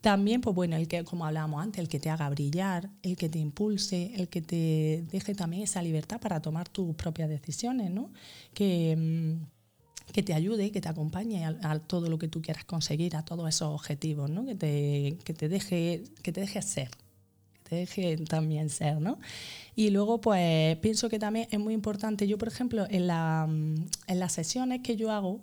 [0.00, 3.28] También, pues bueno, el que, como hablábamos antes, el que te haga brillar, el que
[3.28, 8.10] te impulse, el que te deje también esa libertad para tomar tus propias decisiones, ¿no?
[8.54, 13.14] Que, mm, que te ayude, que te acompañe a, todo lo que tú quieras conseguir,
[13.14, 14.44] a todos esos objetivos, ¿no?
[14.44, 16.90] Que te, que te, deje, que te deje ser,
[17.52, 19.18] que te deje también ser, ¿no?
[19.76, 23.86] Y luego, pues pienso que también es muy importante, yo por ejemplo, en, la, mm,
[24.06, 25.42] en las sesiones que yo hago,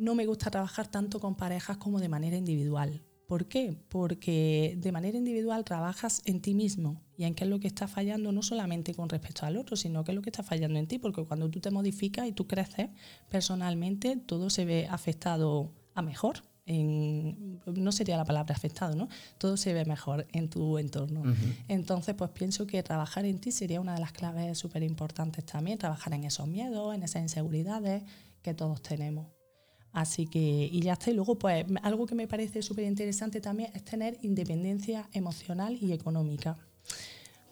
[0.00, 3.02] no me gusta trabajar tanto con parejas como de manera individual.
[3.28, 3.76] ¿Por qué?
[3.90, 7.86] Porque de manera individual trabajas en ti mismo y en qué es lo que está
[7.86, 10.86] fallando, no solamente con respecto al otro, sino qué es lo que está fallando en
[10.86, 12.88] ti, porque cuando tú te modificas y tú creces
[13.28, 16.42] personalmente, todo se ve afectado a mejor.
[16.66, 19.08] no sería la palabra afectado, ¿no?
[19.36, 21.22] Todo se ve mejor en tu entorno.
[21.68, 25.76] Entonces, pues pienso que trabajar en ti sería una de las claves súper importantes también,
[25.76, 28.04] trabajar en esos miedos, en esas inseguridades
[28.40, 29.37] que todos tenemos.
[29.98, 31.10] Así que, y ya está.
[31.10, 35.92] Y luego, pues, algo que me parece súper interesante también es tener independencia emocional y
[35.92, 36.56] económica.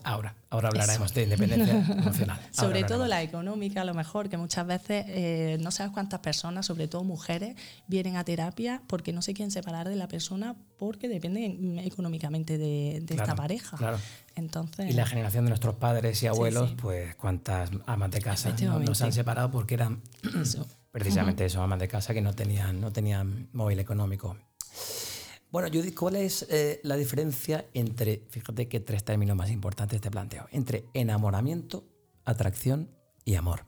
[0.04, 2.38] Ahora, ahora hablaremos de independencia emocional.
[2.52, 6.66] sobre todo la económica, a lo mejor, que muchas veces eh, no sabes cuántas personas,
[6.66, 7.56] sobre todo mujeres,
[7.88, 13.04] vienen a terapia porque no se quieren separar de la persona porque dependen económicamente de,
[13.08, 13.76] esta pareja.
[13.76, 13.98] Claro.
[14.36, 18.94] Entonces, y la generación de nuestros padres y abuelos, pues cuántas amas de casa ¿no?
[18.94, 20.00] se han separado porque eran
[20.98, 24.38] precisamente eso, amas de casa que no tenían, no tenían móvil económico.
[25.50, 30.10] Bueno, Judith, ¿cuál es eh, la diferencia entre, fíjate que tres términos más importantes te
[30.10, 31.84] planteo, entre enamoramiento,
[32.24, 32.88] atracción
[33.26, 33.66] y amor?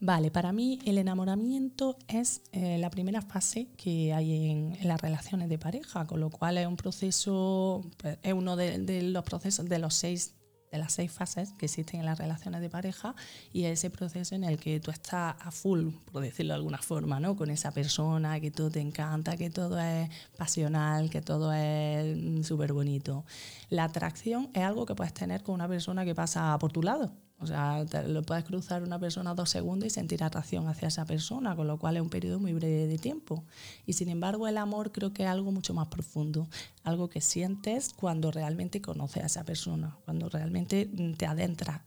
[0.00, 5.48] Vale, para mí el enamoramiento es eh, la primera fase que hay en, las relaciones
[5.48, 9.68] de pareja, con lo cual es un proceso, pues, es uno de, de, los procesos
[9.68, 10.34] de los seis
[10.70, 13.14] de las seis fases que existen en las relaciones de pareja
[13.52, 17.20] y ese proceso en el que tú estás a full, por decirlo de alguna forma,
[17.20, 17.36] ¿no?
[17.36, 22.42] con esa persona, que todo te encanta, que todo es pasional, que todo es mm,
[22.42, 23.24] súper bonito.
[23.70, 27.12] La atracción es algo que puedes tener con una persona que pasa por tu lado,
[27.38, 31.54] o sea, lo puedes cruzar una persona dos segundos y sentir atracción hacia esa persona,
[31.54, 33.44] con lo cual es un periodo muy breve de tiempo.
[33.84, 36.48] Y sin embargo, el amor creo que es algo mucho más profundo,
[36.82, 41.82] algo que sientes cuando realmente conoces a esa persona, cuando realmente te adentras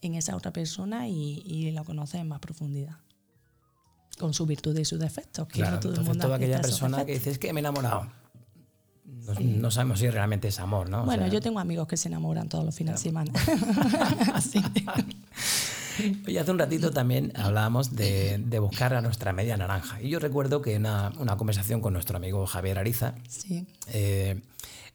[0.00, 2.96] en esa otra persona y, y la conoces en más profundidad.
[4.18, 5.48] Con su virtud y sus defectos.
[5.48, 8.23] Que claro, todo entonces toda aquella persona que dices que me he enamorado
[9.04, 11.04] no, sabemos si realmente es amor, ¿no?
[11.04, 13.32] bueno, yo tengo amigos que se enamoran todos los fines de semana.
[16.26, 20.00] Oye, hace un ratito también hablábamos de, buscar a nuestra media naranja.
[20.02, 23.14] Y yo recuerdo que en una, conversación con nuestro amigo Javier Ariza,
[23.92, 24.40] eh,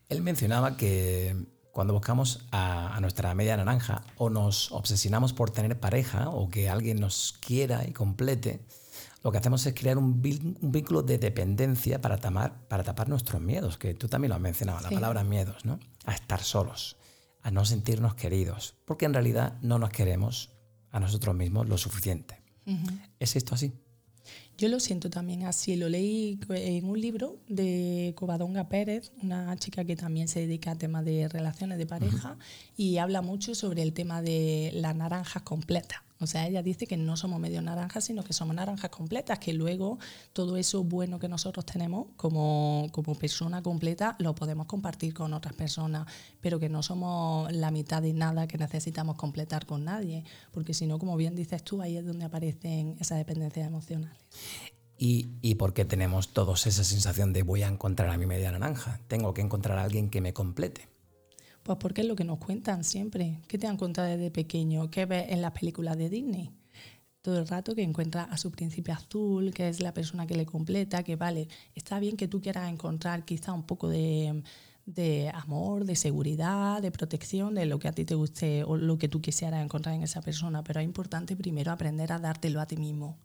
[0.10, 1.36] él mencionaba que
[1.72, 6.70] cuando buscamos a, a, nuestra media naranja o nos obsesionamos por tener pareja o que
[6.70, 8.60] alguien nos quiera y complete,
[9.24, 13.78] lo que hacemos es crear un, vínculo de dependencia para tapar, para tapar nuestros miedos,
[13.78, 15.80] que tú también lo has mencionado, la palabra miedos, ¿no?
[16.06, 16.98] A estar solos,
[17.42, 20.52] a no sentirnos queridos, porque en realidad no nos queremos
[20.92, 22.42] a nosotros mismos lo suficiente.
[23.20, 23.74] ¿Es esto así?
[24.60, 25.76] Yo lo siento también así.
[25.76, 30.76] Lo leí en un libro de Covadonga Pérez, una chica que también se dedica a
[30.76, 32.38] temas de relaciones de pareja
[32.78, 36.00] y habla mucho sobre el tema de las naranjas completas.
[36.22, 39.54] O sea, ella dice que no somos medio naranjas, sino que somos naranjas completas, que
[39.54, 40.00] luego
[40.34, 45.54] todo eso bueno que nosotros tenemos como, como persona completa lo podemos compartir con otras
[45.54, 46.08] personas,
[46.42, 50.88] pero que no somos la mitad de nada que necesitamos completar con nadie, porque si
[50.88, 54.20] no, como bien dices tú, ahí es donde aparecen esas dependencias emocionales.
[54.98, 58.52] ¿Y, ¿Y por qué tenemos todos esa sensación de voy a encontrar a mi media
[58.52, 59.00] naranja?
[59.08, 60.90] Tengo que encontrar a alguien que me complete.
[61.70, 63.42] Pues porque es lo que nos cuentan siempre.
[63.48, 64.90] ¿Qué te han contado desde pequeño?
[64.90, 66.50] ¿Qué ves en las películas de Disney?
[67.22, 70.48] Todo el rato que encuentra a su príncipe azul, que es la persona que le
[70.48, 74.42] completa, que vale, está bien que tú quieras encontrar quizá un poco de,
[74.88, 78.98] de amor, de seguridad, de protección, de lo que a ti te guste o lo
[78.98, 82.66] que tú quisieras encontrar en esa persona, pero es importante primero aprender a dártelo a
[82.66, 83.20] ti mismo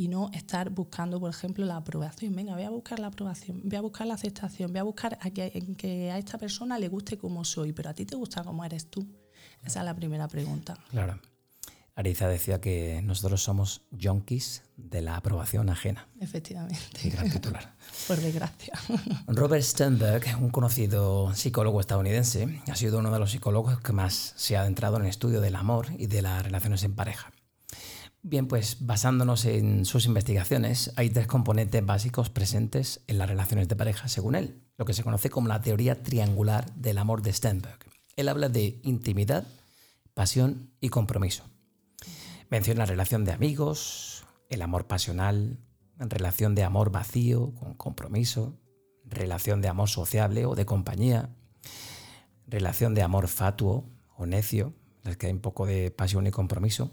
[0.00, 2.34] y no estar buscando, por ejemplo, la aprobación.
[2.34, 5.28] Venga, voy a buscar la aprobación, voy a buscar la aceptación, voy a buscar a
[5.28, 8.86] que, a esta persona le guste como soy, pero a ti te gusta como eres
[8.86, 9.06] tú.
[9.62, 10.78] Esa es la primera pregunta.
[10.90, 11.20] Claro.
[11.96, 16.08] Ariza decía que nosotros somos junkies de la aprobación ajena.
[16.18, 17.10] Efectivamente.
[17.10, 17.76] Gran titular.
[18.08, 18.72] Por desgracia.
[19.26, 24.56] Robert Sternberg, un conocido psicólogo estadounidense, ha sido uno de los psicólogos que más se
[24.56, 27.32] ha adentrado en el estudio del amor y de las relaciones en pareja.
[28.22, 33.76] Bien, pues basándonos en sus investigaciones, hay tres componentes básicos presentes en las relaciones de
[33.76, 37.78] pareja, según él, lo que se conoce como la teoría triangular del amor de Sternberg.
[38.16, 39.46] Él habla de intimidad,
[40.12, 41.44] pasión y compromiso.
[42.50, 45.58] Menciona la relación de amigos, el amor pasional,
[45.98, 48.60] relación de amor vacío con compromiso,
[49.06, 51.30] relación de amor sociable o de compañía,
[52.46, 56.92] relación de amor fatuo o necio, en que hay un poco de pasión y compromiso,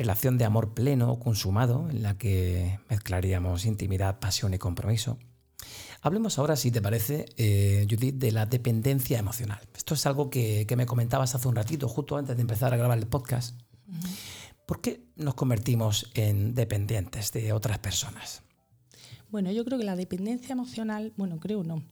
[0.00, 5.18] relación de amor pleno o consumado, en la que mezclaríamos intimidad, pasión y compromiso.
[6.00, 9.60] Hablemos ahora, si te parece, eh, Judith, de la dependencia emocional.
[9.76, 12.96] Esto es algo que, me comentabas hace un ratito, justo antes de empezar a grabar
[12.96, 13.60] el podcast.
[14.64, 18.42] ¿Por qué nos convertimos en dependientes de otras personas?
[19.28, 21.84] Bueno, yo creo que la dependencia emocional, bueno, creo no,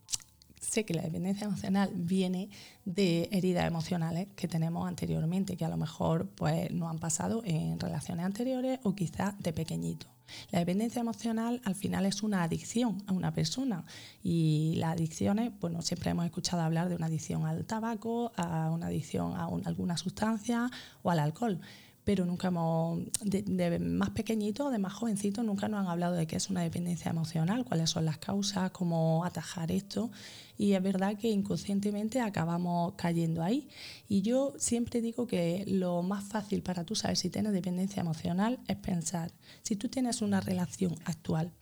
[0.61, 2.51] sé que la dependencia emocional viene
[2.85, 7.79] de heridas emocionales que tenemos anteriormente, que a lo mejor pues, nos han pasado en
[7.79, 10.07] relaciones anteriores o quizás de pequeñito.
[10.51, 13.85] La dependencia emocional al final es una adicción a una persona
[14.23, 18.89] y las adicciones, bueno, siempre hemos escuchado hablar de una adicción al tabaco, a una
[18.89, 20.71] adicción a alguna sustancia
[21.03, 21.61] o al alcohol
[22.09, 26.37] pero nunca hemos, de, más pequeñito, de más jovencito, nunca nos han hablado de qué
[26.37, 30.11] es una dependencia emocional, cuáles son las causas, cómo atajar esto.
[30.57, 33.69] Y es verdad que inconscientemente acabamos cayendo ahí.
[34.09, 38.59] Y yo siempre digo que lo más fácil para tú saber si tienes dependencia emocional
[38.69, 39.31] es pensar,
[39.61, 41.53] si tú tienes una relación actual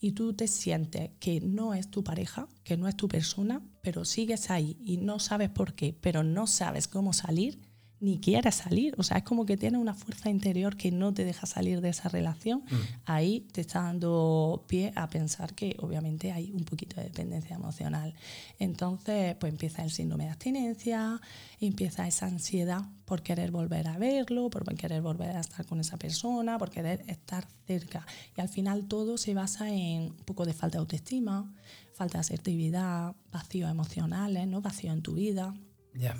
[0.00, 4.04] y tú te sientes que no es tu pareja, que no es tu persona, pero
[4.04, 7.60] sigues ahí y no sabes por qué, pero no sabes cómo salir,
[8.04, 8.94] ni quieres salir.
[8.98, 11.88] O sea, es como que tiene una fuerza interior que no te deja salir de
[11.88, 12.60] esa relación.
[12.70, 12.74] Mm.
[13.06, 18.14] Ahí te está dando pie a pensar que obviamente hay un poquito de dependencia emocional.
[18.58, 21.18] Entonces, pues empieza el síndrome de abstinencia,
[21.60, 25.96] empieza esa ansiedad por querer volver a verlo, por querer volver a estar con esa
[25.96, 28.06] persona, por querer estar cerca.
[28.36, 31.50] Y al final todo se basa en un poco de falta de autoestima,
[31.94, 34.60] falta de asertividad, vacíos emocionales, ¿no?
[34.60, 35.54] vacío en tu vida.
[35.94, 36.14] Ya.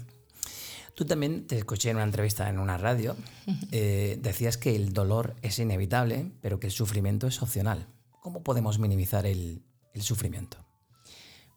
[0.95, 3.16] Tú también te escuché en una entrevista en una radio,
[3.72, 7.86] eh, decías que el dolor es inevitable, pero que el sufrimiento es opcional.
[8.20, 9.62] ¿Cómo podemos minimizar el,
[10.01, 10.57] sufrimiento?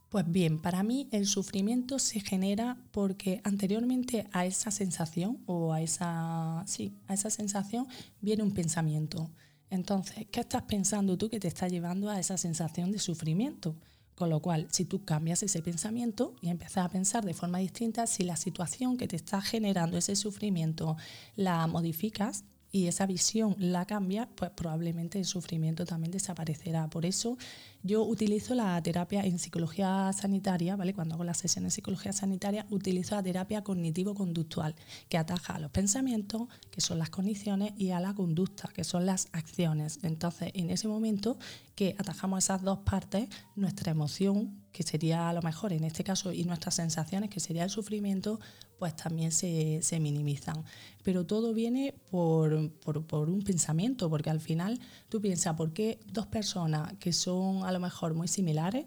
[0.10, 5.82] Pues bien, para mí el sufrimiento se genera porque anteriormente a esa sensación o a
[5.82, 7.88] esa, sí, a esa sensación
[8.22, 9.30] viene un pensamiento.
[9.70, 13.76] Entonces, ¿qué estás pensando tú que te está llevando a esa sensación de sufrimiento?
[14.18, 18.08] Con lo cual, si tú cambias ese pensamiento y empiezas a pensar de forma distinta,
[18.08, 20.98] si la situación que te está generando ese sufrimiento
[21.36, 26.90] la modificas, y esa visión la cambia, pues probablemente el sufrimiento también desaparecerá.
[26.90, 27.38] Por eso
[27.84, 30.94] yo utilizo la terapia en psicología sanitaria, ¿vale?
[30.94, 34.76] Cuando hago las sesiones en psicología sanitaria, utilizo la terapia cognitivo-conductual,
[35.08, 39.06] que ataja a los pensamientos, que son las condiciones, y a la conducta, que son
[39.06, 40.00] las acciones.
[40.04, 41.38] Entonces, en ese momento
[41.76, 46.34] que atajamos esas dos partes, nuestra emoción, que sería a lo mejor en este caso,
[46.34, 48.40] y nuestras sensaciones, que sería el sufrimiento,
[48.78, 50.64] pues también se, minimizan.
[51.04, 56.28] Pero todo viene por, por, un pensamiento, porque al final tú piensas, ¿por qué dos
[56.28, 58.86] personas que son a lo mejor muy similares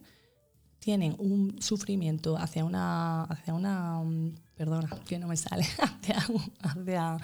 [0.79, 6.27] tienen un sufrimiento hacia una, hacia una, mm, perdona, que no me sale, hacia,
[6.63, 7.19] hacia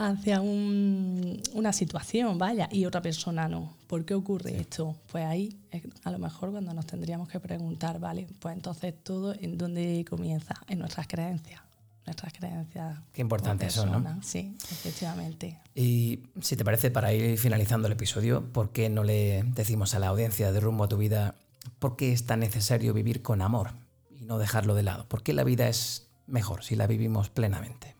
[0.00, 3.76] hacia una situación, vaya, y otra persona no.
[3.86, 4.96] ¿Por qué ocurre esto?
[5.12, 5.58] Pues ahí
[6.04, 10.54] a lo mejor cuando nos tendríamos que preguntar, vale, pues entonces todo en dónde comienza,
[10.68, 11.60] en nuestras creencias.
[12.06, 12.98] Nuestras creencias.
[13.12, 14.22] Qué importante eso, ¿no?
[14.22, 15.58] Sí, efectivamente.
[15.74, 19.98] Y si te parece, para ir finalizando el episodio, ¿por qué no le decimos a
[19.98, 21.34] la audiencia de rumbo a tu vida
[21.78, 23.72] por qué es tan necesario vivir con amor
[24.18, 25.06] y no dejarlo de lado?
[25.08, 27.99] ¿Por qué la vida es mejor si la vivimos plenamente?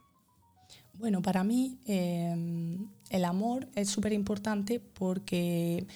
[1.01, 5.87] Bueno, para mí em, el amor es súper importante porque,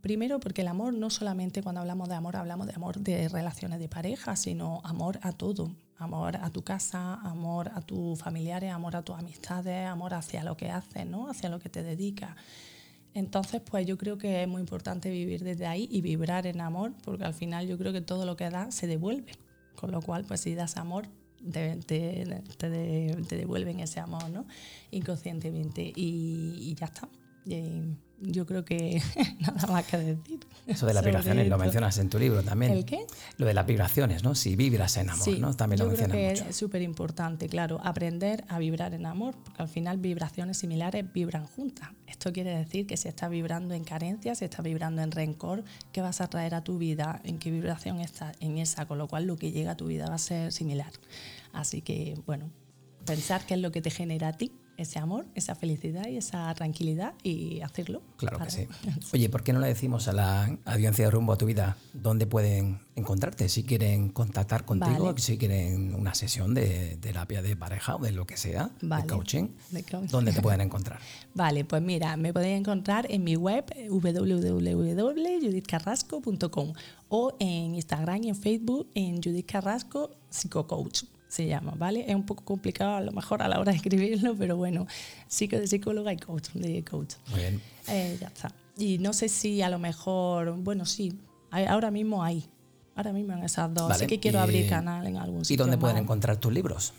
[0.00, 3.80] primero, porque el amor no solamente cuando hablamos de amor hablamos de amor de relaciones
[3.80, 5.74] de pareja, sino amor a todo.
[5.98, 10.56] Amor a tu casa, amor a tus familiares, amor a tus amistades, amor hacia lo
[10.56, 11.28] que haces, ¿no?
[11.28, 12.36] hacia lo que te dedicas.
[13.14, 16.92] Entonces, pues yo creo que es muy importante vivir desde ahí y vibrar en amor,
[17.02, 19.32] porque al final yo creo que todo lo que das se devuelve.
[19.74, 21.08] Con lo cual, pues si das amor,
[21.52, 24.46] te, te, devuelven ese amor ¿no?
[24.90, 27.08] inconscientemente y, ya está.
[28.20, 29.02] Yo creo que
[29.40, 30.40] nada más que decir.
[30.66, 32.72] Eso de las vibraciones lo mencionas en tu libro también.
[32.72, 33.06] ¿El qué?
[33.36, 34.34] Lo de las vibraciones, ¿no?
[34.34, 35.54] Si vibras en amor, ¿no?
[35.54, 36.50] También lo creo mencionas que mucho.
[36.50, 41.46] es súper importante, claro, aprender a vibrar en amor, porque al final vibraciones similares vibran
[41.46, 41.90] juntas.
[42.06, 46.00] Esto quiere decir que si estás vibrando en carencia, si estás vibrando en rencor, ¿qué
[46.00, 47.20] vas a traer a tu vida?
[47.24, 48.36] ¿En qué vibración estás?
[48.40, 50.92] En esa, con lo cual lo que llega a tu vida va a ser similar.
[51.52, 52.50] Así que, bueno,
[53.04, 56.52] pensar qué es lo que te genera a ti ese amor, esa felicidad y esa
[56.54, 58.02] tranquilidad y hacerlo.
[58.16, 58.66] Claro que sí.
[59.12, 62.26] Oye, ¿por qué no le decimos a la audiencia de Rumbo a tu Vida dónde
[62.26, 63.48] pueden encontrarte?
[63.48, 65.20] Si quieren contactar contigo, Vale.
[65.20, 69.02] si quieren una sesión de terapia de pareja o de lo que sea, Vale.
[69.02, 70.08] de coaching, De coaching.
[70.10, 70.98] ¿dónde te pueden encontrar?
[71.34, 76.72] Vale, pues mira, me podéis encontrar en mi web eh, www.judithcarrasco.com
[77.08, 82.04] o en Instagram y en Facebook en Judith Carrasco Psicocoach se llama, ¿vale?
[82.08, 84.86] Es un poco complicado a lo mejor a la hora de escribirlo, pero bueno,
[85.28, 87.14] psico de psicóloga y coach, de coach.
[87.30, 87.60] Muy bien.
[87.88, 88.52] Eh, ya está.
[88.78, 91.12] Y no sé si a lo mejor, bueno, sí,
[91.50, 92.44] hay- ahora mismo hay,
[92.94, 93.88] ahora mismo en esas dos.
[93.88, 95.64] Vale, Sí que quiero y- abrir canal en algún ¿Y sitio.
[95.64, 96.92] dónde pueden encontrar tus libros?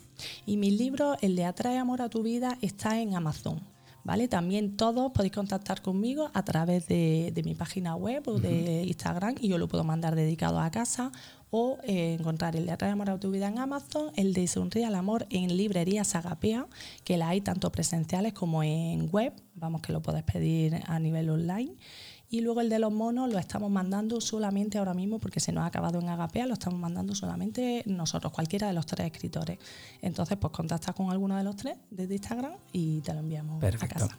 [0.45, 3.61] Y mi libro, el de Atrae Amor a tu Vida, está en Amazon.
[4.07, 4.29] ¿Vale?
[4.29, 9.35] También todos podéis contactar conmigo a través de, de mi página web o de Instagram
[9.41, 11.11] y yo lo puedo mandar dedicado a casa
[11.49, 14.85] o eh, encontrar el de Atrae Amor a tu Vida en Amazon, el de Sonríe
[14.85, 16.67] al Amor en librerías Agapea,
[17.03, 21.29] que la hay tanto presenciales como en web, vamos que lo puedes pedir a nivel
[21.29, 21.75] online.
[22.29, 25.63] Y luego el de los monos lo estamos mandando solamente ahora mismo porque se nos
[25.63, 29.59] ha acabado en Agapea, lo estamos mandando solamente nosotros, cualquiera de los tres escritores.
[30.01, 33.59] Entonces, pues contactas con alguno de los tres desde Instagram y te lo enviamos a
[33.59, 34.07] Perfecto.
[34.07, 34.17] casa.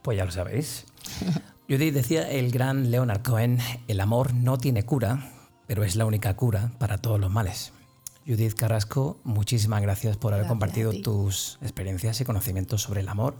[0.00, 0.86] Pues ya lo sabéis.
[1.68, 3.58] Judith decía el gran Leonard Cohen,
[3.88, 5.30] el amor no tiene cura,
[5.66, 7.72] pero es la única cura para todos los males.
[8.26, 11.02] Judith Carrasco, muchísimas gracias por haber Gracias compartido ti.
[11.02, 13.36] tus experiencias y conocimientos sobre el amor,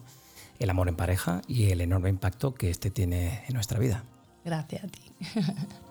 [0.59, 4.05] el amor en pareja y el enorme impacto que este tiene en nuestra vida.
[4.45, 5.01] Gracias a ti.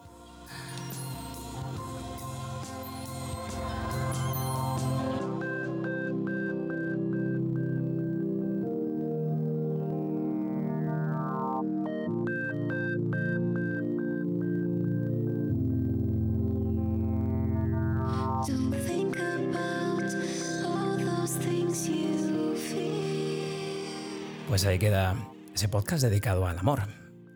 [24.56, 25.18] Pues ahí queda
[25.54, 26.84] ese podcast dedicado al amor,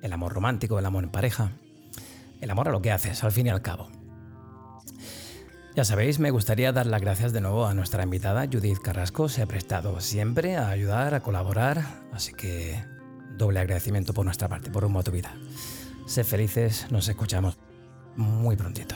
[0.01, 1.51] el amor romántico, el amor en pareja,
[2.39, 3.89] el amor a lo que haces, al fin y al cabo.
[5.75, 9.27] Ya sabéis, me gustaría dar las gracias de nuevo a nuestra invitada Judith Carrasco.
[9.27, 12.81] Se ha prestado siempre a ayudar, a colaborar, así que
[13.37, 15.35] doble agradecimiento por nuestra parte, por un moto vida.
[16.05, 17.57] Sé felices, nos escuchamos
[18.15, 18.95] muy prontito.